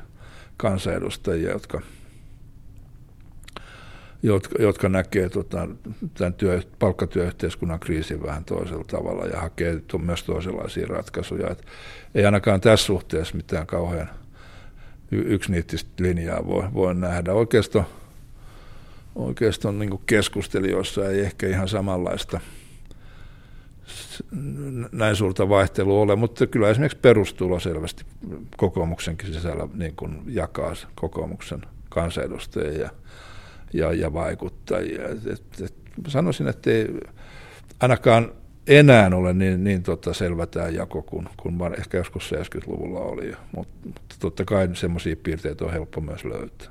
[0.57, 1.81] kansanedustajia, jotka–
[4.23, 5.67] jotka, jotka näkee tota,
[6.13, 11.49] tämän työ, palkkatyöyhteiskunnan kriisin vähän toisella tavalla ja hakee to, myös toisenlaisia ratkaisuja.
[11.49, 11.65] Et
[12.15, 14.09] ei ainakaan tässä suhteessa mitään kauhean
[15.11, 17.33] yksiniittistä linjaa voi, voi nähdä.
[17.33, 17.85] Oikeastaan
[19.15, 22.39] oikeastaan niin keskustelijoissa ei ehkä ihan samanlaista
[24.91, 28.03] näin suurta vaihtelua ole, mutta kyllä esimerkiksi perustulo selvästi
[28.57, 29.95] kokoomuksenkin sisällä niin
[30.27, 32.89] jakaa kokoomuksen kansanedustajia ja
[33.73, 35.09] ja, ja vaikuttajia.
[35.09, 35.73] Et, et, et,
[36.07, 36.99] sanoisin, että ei
[37.79, 38.31] ainakaan
[38.67, 43.73] enää ole niin, niin tota selvä tämä jako kuin, kuin ehkä joskus 70-luvulla oli, mutta,
[43.83, 46.67] mutta totta kai semmoisia piirteitä on helppo myös löytää.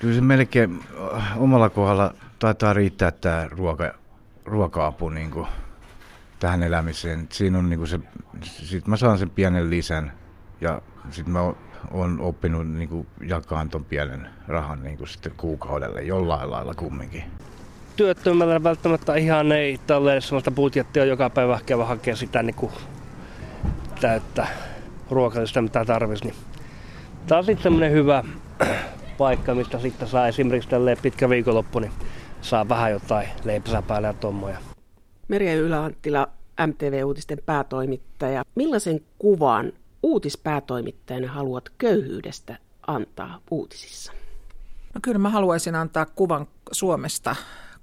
[0.00, 0.80] Kyllä se melkein
[1.14, 3.94] äh, omalla kohdalla taitaa riittää tämä ruoka,
[4.44, 5.46] ruoka-apu niin kuin
[6.38, 7.26] tähän elämiseen.
[7.32, 8.00] Siinä on niin kuin se,
[8.42, 10.12] sit mä saan sen pienen lisän
[10.60, 11.52] ja sitten mä
[11.90, 17.24] on oppinut niin kuin, jakaa tuon pienen rahan niin kuin, sitten kuukaudelle jollain lailla kumminkin.
[17.96, 22.72] työttömällä välttämättä ihan ei tälleen sellaista budjettia joka päivä käydä hakea sitä niin kuin
[24.00, 24.46] täyttä
[25.10, 26.24] ruokalista mitä tarvitsisi.
[26.24, 26.44] Niin
[27.26, 28.24] tämä on sitten semmoinen hyvä
[29.18, 31.92] paikka, mistä sitten saa esimerkiksi tälleen pitkä viikonloppu, niin
[32.40, 34.56] saa vähän jotain leipänsä päälle ja tommoja.
[35.28, 36.28] Merja Yläanttila,
[36.66, 38.42] MTV-uutisten päätoimittaja.
[38.54, 39.72] Millaisen kuvan
[40.02, 44.12] uutispäätoimittajana haluat köyhyydestä antaa uutisissa?
[44.94, 47.36] No kyllä mä haluaisin antaa kuvan Suomesta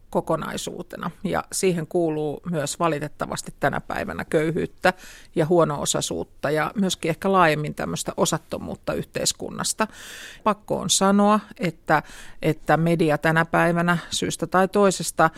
[0.09, 1.11] kokonaisuutena.
[1.23, 4.93] Ja siihen kuuluu myös valitettavasti tänä päivänä köyhyyttä
[5.35, 9.87] ja huono-osaisuutta ja myöskin ehkä laajemmin tämmöistä osattomuutta yhteiskunnasta.
[10.43, 12.03] Pakko on sanoa, että,
[12.41, 15.29] että media tänä päivänä syystä tai toisesta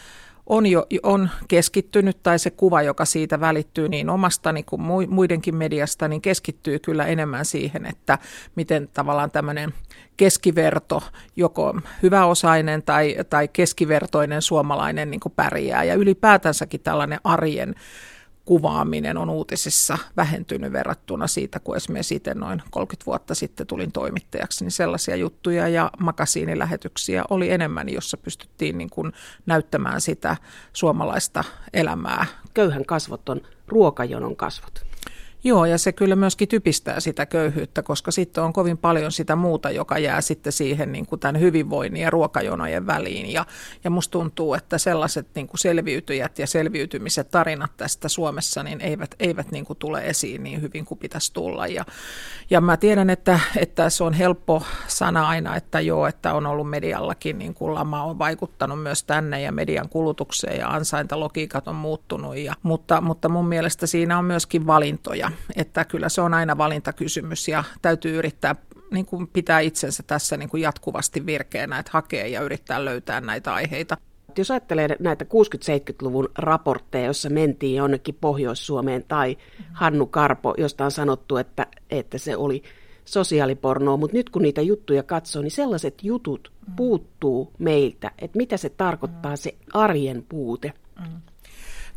[0.50, 6.08] on jo on keskittynyt, tai se kuva, joka siitä välittyy niin omastani kuin muidenkin mediasta,
[6.08, 8.18] niin keskittyy kyllä enemmän siihen, että
[8.56, 9.74] miten tavallaan tämmöinen
[10.18, 11.04] keskiverto,
[11.36, 15.84] joko hyväosainen tai, tai keskivertoinen suomalainen niin pärjää.
[15.84, 17.76] Ja ylipäätänsäkin tällainen arjen
[18.50, 24.64] kuvaaminen on uutisissa vähentynyt verrattuna siitä, kun esimerkiksi itse noin 30 vuotta sitten tulin toimittajaksi,
[24.66, 29.14] niin sellaisia juttuja ja makasiinilähetyksiä oli enemmän, jossa pystyttiin niin kuin
[29.45, 30.38] näyttämään sitä
[30.74, 31.43] suomalaista
[31.74, 32.26] elämää.
[32.54, 34.86] Köyhän kasvot on ruokajonon kasvot.
[35.44, 39.72] Joo, ja se kyllä myöskin typistää sitä köyhyyttä, koska sitten on kovin paljon sitä muuta,
[39.72, 43.34] joka jää sitten siihen niin kuin tämän hyvinvoinnin ja ruokajonojen väliin.
[43.34, 43.46] Ja,
[43.84, 49.16] ja musta tuntuu, että sellaiset niin kuin selviytyjät ja selviytymiset tarinat tästä Suomessa niin eivät,
[49.20, 51.68] eivät niin kuin tule esiin niin hyvin kuin pitäisi tulla.
[51.68, 51.86] Ja,
[52.50, 56.70] ja mä tiedän, että, että se on helppo sana aina, että joo, että on ollut
[56.70, 62.38] mediallakin, niin kuin lama on vaikuttanut myös tänne ja median kulutukseen ja ansaintalogiikat on muuttunut.
[62.38, 67.48] Ja, mutta, mutta mun mielestä siinä on myöskin valintoja että kyllä se on aina valintakysymys
[67.48, 68.56] ja täytyy yrittää
[68.92, 73.54] niin kuin pitää itsensä tässä niin kuin jatkuvasti virkeänä, että hakee ja yrittää löytää näitä
[73.54, 73.98] aiheita.
[74.38, 79.38] Jos ajattelee näitä 60-70-luvun raportteja, joissa mentiin jonnekin Pohjois-Suomeen tai
[79.74, 82.64] Hannu Karpo, josta on sanottu, että, että se oli
[83.06, 88.70] sosiaalipornoa, mutta nyt kun niitä juttuja katsoo, niin sellaiset jutut puuttuu meiltä, että mitä se
[88.70, 90.74] tarkoittaa se arjen puute.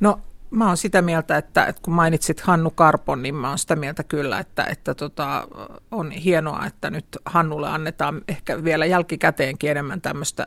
[0.01, 0.21] No
[0.53, 4.05] mä oon sitä mieltä, että, että kun mainitsit Hannu Karpon, niin mä oon sitä mieltä
[4.05, 5.49] kyllä, että, että tota,
[5.91, 10.01] on hienoa, että nyt Hannulle annetaan ehkä vielä jälkikäteenkin enemmän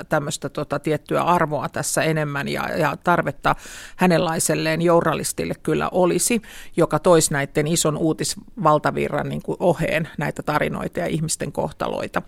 [0.09, 3.55] tämmöistä, tota, tiettyä arvoa tässä enemmän ja, ja tarvetta
[3.95, 6.41] hänenlaiselleen journalistille kyllä olisi,
[6.77, 12.21] joka toisi näiden ison uutisvaltavirran niin kuin oheen näitä tarinoita ja ihmisten kohtaloita.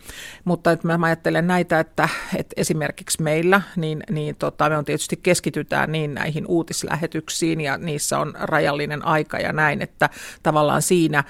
[0.46, 5.20] Mutta että mä ajattelen näitä, että, että esimerkiksi meillä, niin, niin tota, me on tietysti
[5.24, 10.10] keskitytään niin näihin uutislähetyksiin ja niissä on rajallinen aika ja näin, että
[10.44, 11.24] tavallaan siinä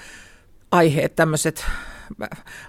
[0.70, 1.66] aiheet, tämmöiset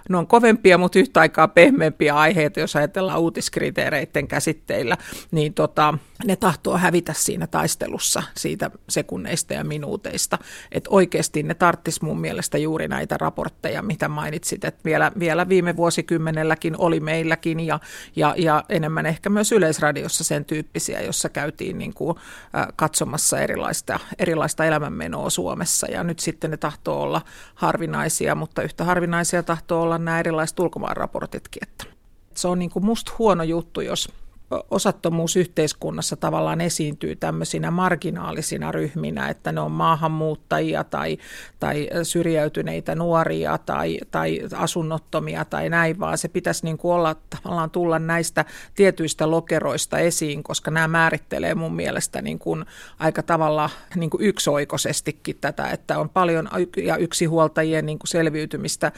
[0.08, 4.96] ne on kovempia, mutta yhtä aikaa pehmeämpiä aiheita, jos ajatellaan uutiskriteereiden käsitteillä,
[5.30, 10.38] niin tota, ne tahtoo hävitä siinä taistelussa siitä sekunneista ja minuuteista.
[10.72, 15.76] Että oikeasti ne tarttis mun mielestä juuri näitä raportteja, mitä mainitsit, että vielä, vielä viime
[15.76, 17.80] vuosikymmenelläkin oli meilläkin ja,
[18.16, 22.16] ja, ja enemmän ehkä myös Yleisradiossa sen tyyppisiä, jossa käytiin niin kuin,
[22.56, 27.22] äh, katsomassa erilaista, erilaista elämänmenoa Suomessa ja nyt sitten ne tahtoo olla
[27.54, 31.62] harvinaisia, mutta yhtä harvinaisia tahtoo olla nämä erilaiset ulkomaanraportitkin.
[31.62, 31.84] Että
[32.34, 34.12] se on niin kuin musta huono juttu, jos
[34.70, 41.18] osattomuus yhteiskunnassa tavallaan esiintyy tämmöisinä marginaalisina ryhminä, että ne on maahanmuuttajia tai,
[41.60, 47.70] tai syrjäytyneitä nuoria tai, tai asunnottomia tai näin, vaan se pitäisi niin kuin olla tavallaan
[47.70, 48.44] tulla näistä
[48.74, 52.64] tietyistä lokeroista esiin, koska nämä määrittelee mun mielestä niin kuin
[52.98, 58.92] aika tavalla niin kuin yksioikoisestikin tätä, että on paljon ja yksinhuoltajien niin kuin selviytymistä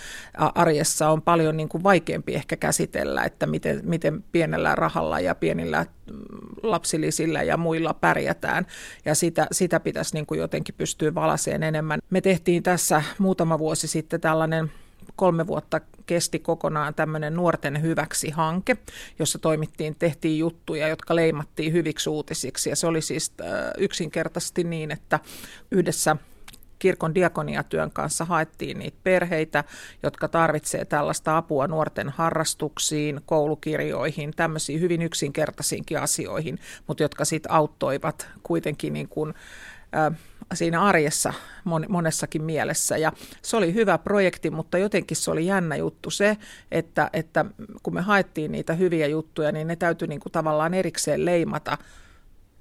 [0.54, 5.82] arjessa on paljon niin kuin vaikeampi ehkä käsitellä, että miten, miten pienellä rahalla ja pienillä
[5.82, 6.16] mm,
[6.62, 8.66] lapsilisillä ja muilla pärjätään.
[9.04, 12.00] Ja sitä, sitä pitäisi niin kuin jotenkin pystyä valaseen enemmän.
[12.10, 14.72] Me tehtiin tässä muutama vuosi sitten tällainen
[15.16, 18.76] kolme vuotta kesti kokonaan tämmöinen nuorten hyväksi hanke,
[19.18, 22.70] jossa toimittiin, tehtiin juttuja, jotka leimattiin hyviksi uutisiksi.
[22.70, 25.20] Ja se oli siis äh, yksinkertaisesti niin, että
[25.70, 26.16] yhdessä
[26.82, 29.64] kirkon diakoniatyön kanssa haettiin niitä perheitä,
[30.02, 38.28] jotka tarvitsee tällaista apua nuorten harrastuksiin, koulukirjoihin, tämmöisiin hyvin yksinkertaisiinkin asioihin, mutta jotka sitten auttoivat
[38.42, 39.34] kuitenkin niin kuin,
[39.96, 40.18] äh,
[40.54, 41.32] siinä arjessa
[41.88, 42.96] monessakin mielessä.
[42.96, 43.12] Ja
[43.42, 46.36] se oli hyvä projekti, mutta jotenkin se oli jännä juttu se,
[46.70, 47.44] että, että
[47.82, 51.78] kun me haettiin niitä hyviä juttuja, niin ne täytyy niin kuin tavallaan erikseen leimata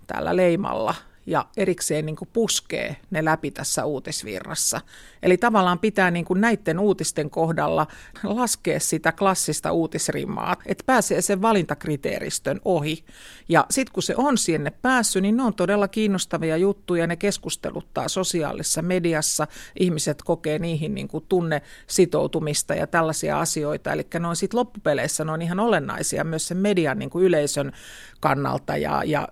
[0.07, 0.95] tällä leimalla–
[1.31, 4.81] ja erikseen niin kuin puskee ne läpi tässä uutisvirrassa.
[5.23, 7.87] Eli tavallaan pitää niin kuin näiden uutisten kohdalla
[8.23, 13.05] laskea sitä klassista uutisrimaa, että pääsee sen valintakriteeristön ohi.
[13.49, 18.07] Ja sitten kun se on sinne päässyt, niin ne on todella kiinnostavia juttuja, ne keskusteluttaa
[18.07, 19.47] sosiaalisessa mediassa,
[19.79, 23.93] ihmiset kokee niihin niin kuin tunne sitoutumista ja tällaisia asioita.
[23.93, 27.71] Eli ne on sitten loppupeleissä ne on ihan olennaisia myös sen median niin kuin yleisön
[28.19, 29.27] kannalta ja, ja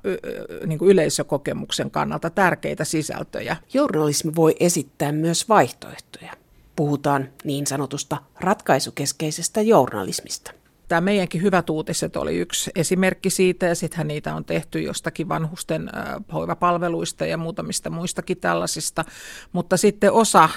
[0.66, 3.58] niin kuin yleisökokemuksen kannalta tärkeitä sisältöjä.
[3.74, 6.34] Journalismi voi esittää myös vaihtoehtoja.
[6.76, 10.59] Puhutaan niin sanotusta ratkaisukeskeisestä journalismista.
[10.90, 15.90] Tämä meidänkin Hyvät uutiset oli yksi esimerkki siitä, ja sittenhän niitä on tehty jostakin vanhusten
[16.34, 19.06] hoivapalveluista ja muutamista muistakin tällaisista.
[19.52, 20.50] Mutta sitten osa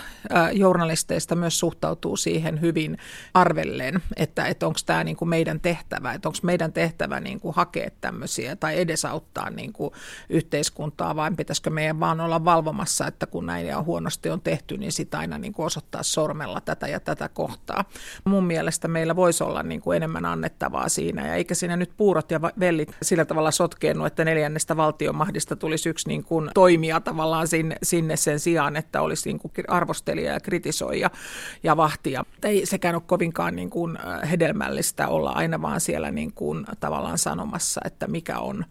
[0.53, 2.99] journalisteista myös suhtautuu siihen hyvin
[3.35, 7.55] arvelleen, että, että onko tämä niin kuin meidän tehtävä, että onko meidän tehtävä niin kuin
[7.55, 9.91] hakea tämmöisiä tai edesauttaa niin kuin
[10.30, 14.93] yhteiskuntaa, vai pitäisikö meidän vaan olla valvomassa, että kun näin ja huonosti on tehty, niin
[14.93, 17.85] sitä aina niin kuin osoittaa sormella tätä ja tätä kohtaa.
[18.24, 21.27] Mun mielestä meillä voisi olla niin kuin enemmän enemmän annettavaa siinä.
[21.27, 26.09] Ja eikä siinä nyt puurot ja vellit sillä tavalla sotkeennu, että neljännestä valtionmahdista tulisi yksi
[26.09, 31.11] niin kuin toimija tavallaan sinne, sinne sen sijaan, että olisi niin kuin arvostelija ja kritisoija
[31.62, 32.25] ja vahtia.
[32.43, 37.18] Ei sekään ole kovinkaan niin kuin äh, hedelmällistä olla aina vaan siellä niin kuin tavallaan
[37.18, 38.64] sanomassa, että mikä on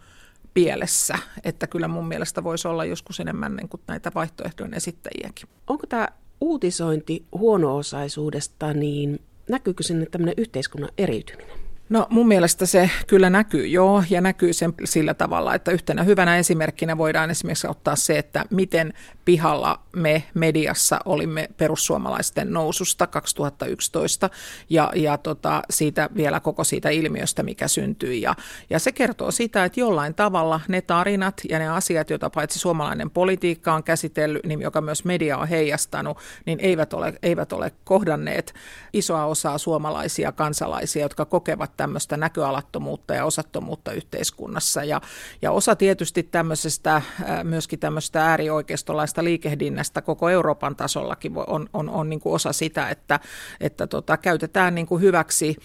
[0.54, 1.18] pielessä.
[1.44, 5.50] Että kyllä mun mielestä voisi olla joskus enemmän niin kuin näitä vaihtoehtojen esittäjiäkin.
[5.68, 6.08] Onko tämä
[6.42, 9.20] uutisointi huono-osaisuudesta, niin
[9.50, 11.58] näkyykö sinne tämmöinen yhteiskunnan eriytyminen?
[11.92, 16.38] No mun mielestä se kyllä näkyy, joo, ja näkyy sen sillä tavalla, että yhtenä hyvänä
[16.38, 18.94] esimerkkinä voidaan esimerkiksi ottaa se, että miten
[19.26, 24.30] pihalla me mediassa olimme perussuomalaisten noususta 2011
[24.70, 28.22] ja, ja tota, siitä vielä koko siitä ilmiöstä, mikä syntyi.
[28.22, 28.36] Ja,
[28.70, 33.10] ja se kertoo sitä, että jollain tavalla ne tarinat ja ne asiat, joita paitsi suomalainen
[33.10, 38.54] politiikka on käsitellyt, niin joka myös media on heijastanut, niin eivät ole, eivät ole kohdanneet
[38.94, 44.84] isoa osaa suomalaisia kansalaisia, jotka kokevat tämmöistä näköalattomuutta ja osattomuutta yhteiskunnassa.
[44.84, 45.02] Ja,
[45.42, 47.02] ja osa tietysti tämmöisestä,
[47.44, 53.20] myöskin tämmöistä äärioikeistolaista liikehdinnästä koko Euroopan tasollakin on, on, on niin kuin osa sitä, että,
[53.60, 55.56] että tota, käytetään niin kuin hyväksi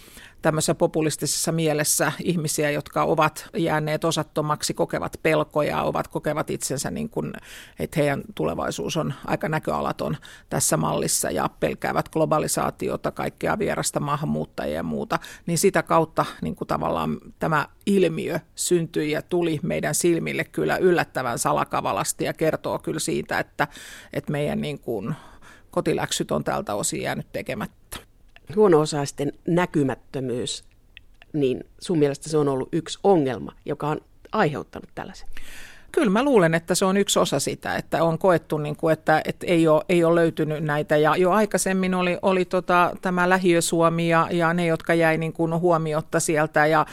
[0.43, 7.33] tämmöisessä populistisessa mielessä ihmisiä, jotka ovat jääneet osattomaksi, kokevat pelkoja, ovat kokevat itsensä niin kuin,
[7.79, 10.17] että heidän tulevaisuus on aika näköalaton
[10.51, 16.69] tässä mallissa ja pelkäävät globalisaatiota, kaikkea vierasta maahanmuuttajia ja muuta, niin sitä kautta niin kuin
[16.69, 23.39] tavallaan tämä ilmiö syntyi ja tuli meidän silmille kyllä yllättävän salakavalasti ja kertoo kyllä siitä,
[23.39, 23.69] että,
[24.13, 25.15] että meidän niin kuin
[25.71, 27.87] kotiläksyt on tältä osin jäänyt tekemättä
[28.55, 30.65] huono-osaisten näkymättömyys,
[31.33, 34.01] niin sun mielestä se on ollut yksi ongelma, joka on
[34.33, 35.29] aiheuttanut tällaisen?
[35.97, 39.23] Kyllä mä luulen, että se on yksi osa sitä, että on koettu, niin kuin, että,
[39.25, 40.97] että ei, ole, ei ole löytynyt näitä.
[40.97, 45.61] Ja jo aikaisemmin oli, oli tota, tämä lähiösuomi ja, ja ne, jotka jäi niin kuin
[45.61, 46.67] huomiotta sieltä.
[46.67, 46.87] Ja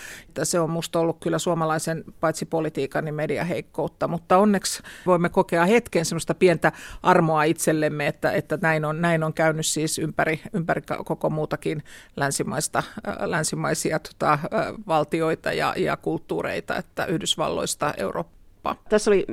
[0.43, 4.07] se on musta ollut kyllä suomalaisen paitsi politiikan niin mediaheikkoutta.
[4.07, 6.71] Mutta onneksi voimme kokea hetken semmoista pientä
[7.03, 11.83] armoa itsellemme, että, että näin, on, näin on käynyt siis ympäri, ympäri koko muutakin
[12.15, 12.83] länsimaista,
[13.19, 14.39] länsimaisia tota,
[14.87, 18.89] valtioita ja, ja kulttuureita, että Yhdysvalloista Eurooppaan kauppa.
[18.89, 19.25] Tässä oli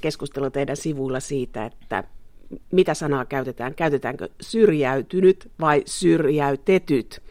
[0.00, 2.04] keskustelu teidän sivuilla siitä, että
[2.72, 3.74] mitä sanaa käytetään.
[3.74, 7.22] Käytetäänkö syrjäytynyt vai syrjäytetyt?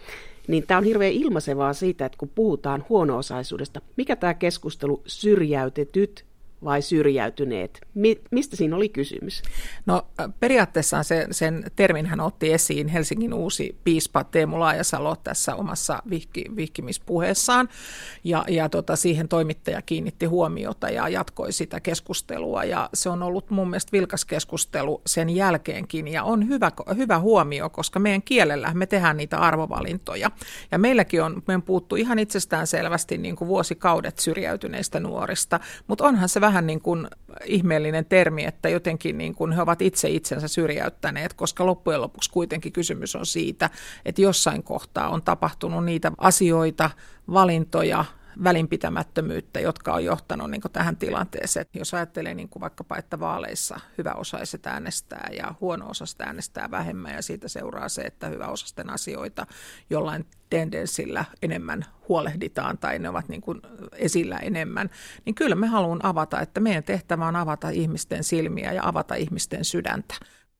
[0.47, 6.25] Niin tämä on hirveän ilmaisevaa siitä, että kun puhutaan huono-osaisuudesta, mikä tämä keskustelu syrjäytetyt
[6.63, 7.81] vai syrjäytyneet?
[7.93, 9.41] Mi- mistä siinä oli kysymys?
[9.85, 10.07] No
[10.39, 16.45] periaatteessa se, sen termin hän otti esiin Helsingin uusi piispa Teemu Laajasalo tässä omassa vihki,
[16.55, 17.69] vihkimispuheessaan.
[18.23, 22.63] Ja, ja tota, siihen toimittaja kiinnitti huomiota ja jatkoi sitä keskustelua.
[22.63, 26.07] Ja se on ollut mun mielestä vilkas keskustelu sen jälkeenkin.
[26.07, 30.31] Ja on hyvä, hyvä huomio, koska meidän kielellä me tehdään niitä arvovalintoja.
[30.71, 35.59] Ja meilläkin on, me on puuttu ihan itsestään selvästi niin kuin vuosikaudet syrjäytyneistä nuorista.
[35.87, 37.07] Mutta onhan se vähän vähän niin kuin
[37.45, 42.71] ihmeellinen termi, että jotenkin niin kuin he ovat itse itsensä syrjäyttäneet, koska loppujen lopuksi kuitenkin
[42.71, 43.69] kysymys on siitä,
[44.05, 46.89] että jossain kohtaa on tapahtunut niitä asioita,
[47.33, 48.05] valintoja,
[48.43, 51.65] välinpitämättömyyttä, jotka on johtanut niin tähän tilanteeseen.
[51.73, 57.89] Jos ajattelee niin vaikkapa, että vaaleissa hyväosaiset äänestää ja huono-osaiset äänestää vähemmän ja siitä seuraa
[57.89, 59.47] se, että hyväosaisten asioita
[59.89, 63.61] jollain tendenssillä enemmän huolehditaan tai ne ovat niin kuin
[63.95, 64.89] esillä enemmän,
[65.25, 69.65] niin kyllä me haluan avata, että meidän tehtävä on avata ihmisten silmiä ja avata ihmisten
[69.65, 70.15] sydäntä.